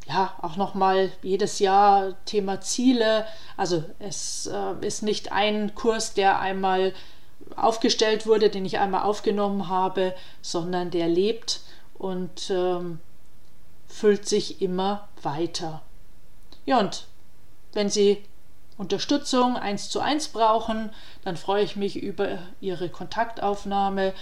ja, 0.07 0.33
auch 0.41 0.55
nochmal 0.55 1.11
jedes 1.25 1.59
Jahr 1.59 2.15
Thema 2.27 2.61
Ziele. 2.61 3.27
Also 3.57 3.83
es 3.99 4.47
äh, 4.47 4.87
ist 4.87 5.03
nicht 5.03 5.33
ein 5.33 5.75
Kurs, 5.75 6.15
der 6.15 6.39
einmal 6.39 6.93
aufgestellt 7.57 8.29
wurde, 8.29 8.51
den 8.51 8.65
ich 8.65 8.79
einmal 8.79 9.03
aufgenommen 9.03 9.67
habe, 9.67 10.15
sondern 10.43 10.93
der 10.93 11.09
lebt 11.09 11.63
und 12.01 12.49
ähm, 12.49 12.99
füllt 13.87 14.27
sich 14.27 14.63
immer 14.63 15.09
weiter. 15.21 15.83
Ja, 16.65 16.81
und 16.81 17.07
wenn 17.75 17.91
Sie 17.91 18.25
Unterstützung 18.79 19.59
eins 19.59 19.91
zu 19.91 20.01
eins 20.01 20.29
brauchen, 20.29 20.91
dann 21.25 21.37
freue 21.37 21.63
ich 21.63 21.77
mich 21.77 21.97
über 21.97 22.39
Ihre 22.63 22.89
Kontaktaufnahme 22.89 24.15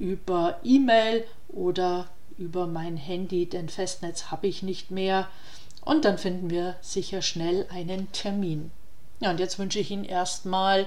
über 0.00 0.58
E-Mail 0.64 1.24
oder 1.46 2.08
über 2.36 2.66
mein 2.66 2.96
Handy, 2.96 3.46
denn 3.46 3.68
Festnetz 3.68 4.32
habe 4.32 4.48
ich 4.48 4.64
nicht 4.64 4.90
mehr. 4.90 5.28
Und 5.84 6.04
dann 6.04 6.18
finden 6.18 6.50
wir 6.50 6.74
sicher 6.80 7.22
schnell 7.22 7.66
einen 7.70 8.10
Termin. 8.10 8.72
Ja, 9.20 9.30
und 9.30 9.38
jetzt 9.38 9.60
wünsche 9.60 9.78
ich 9.78 9.92
Ihnen 9.92 10.04
erstmal 10.04 10.86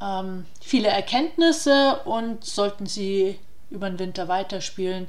ähm, 0.00 0.46
viele 0.62 0.88
Erkenntnisse 0.88 2.00
und 2.06 2.46
sollten 2.46 2.86
Sie 2.86 3.38
über 3.70 3.88
den 3.88 3.98
Winter 3.98 4.28
weiterspielen, 4.28 5.08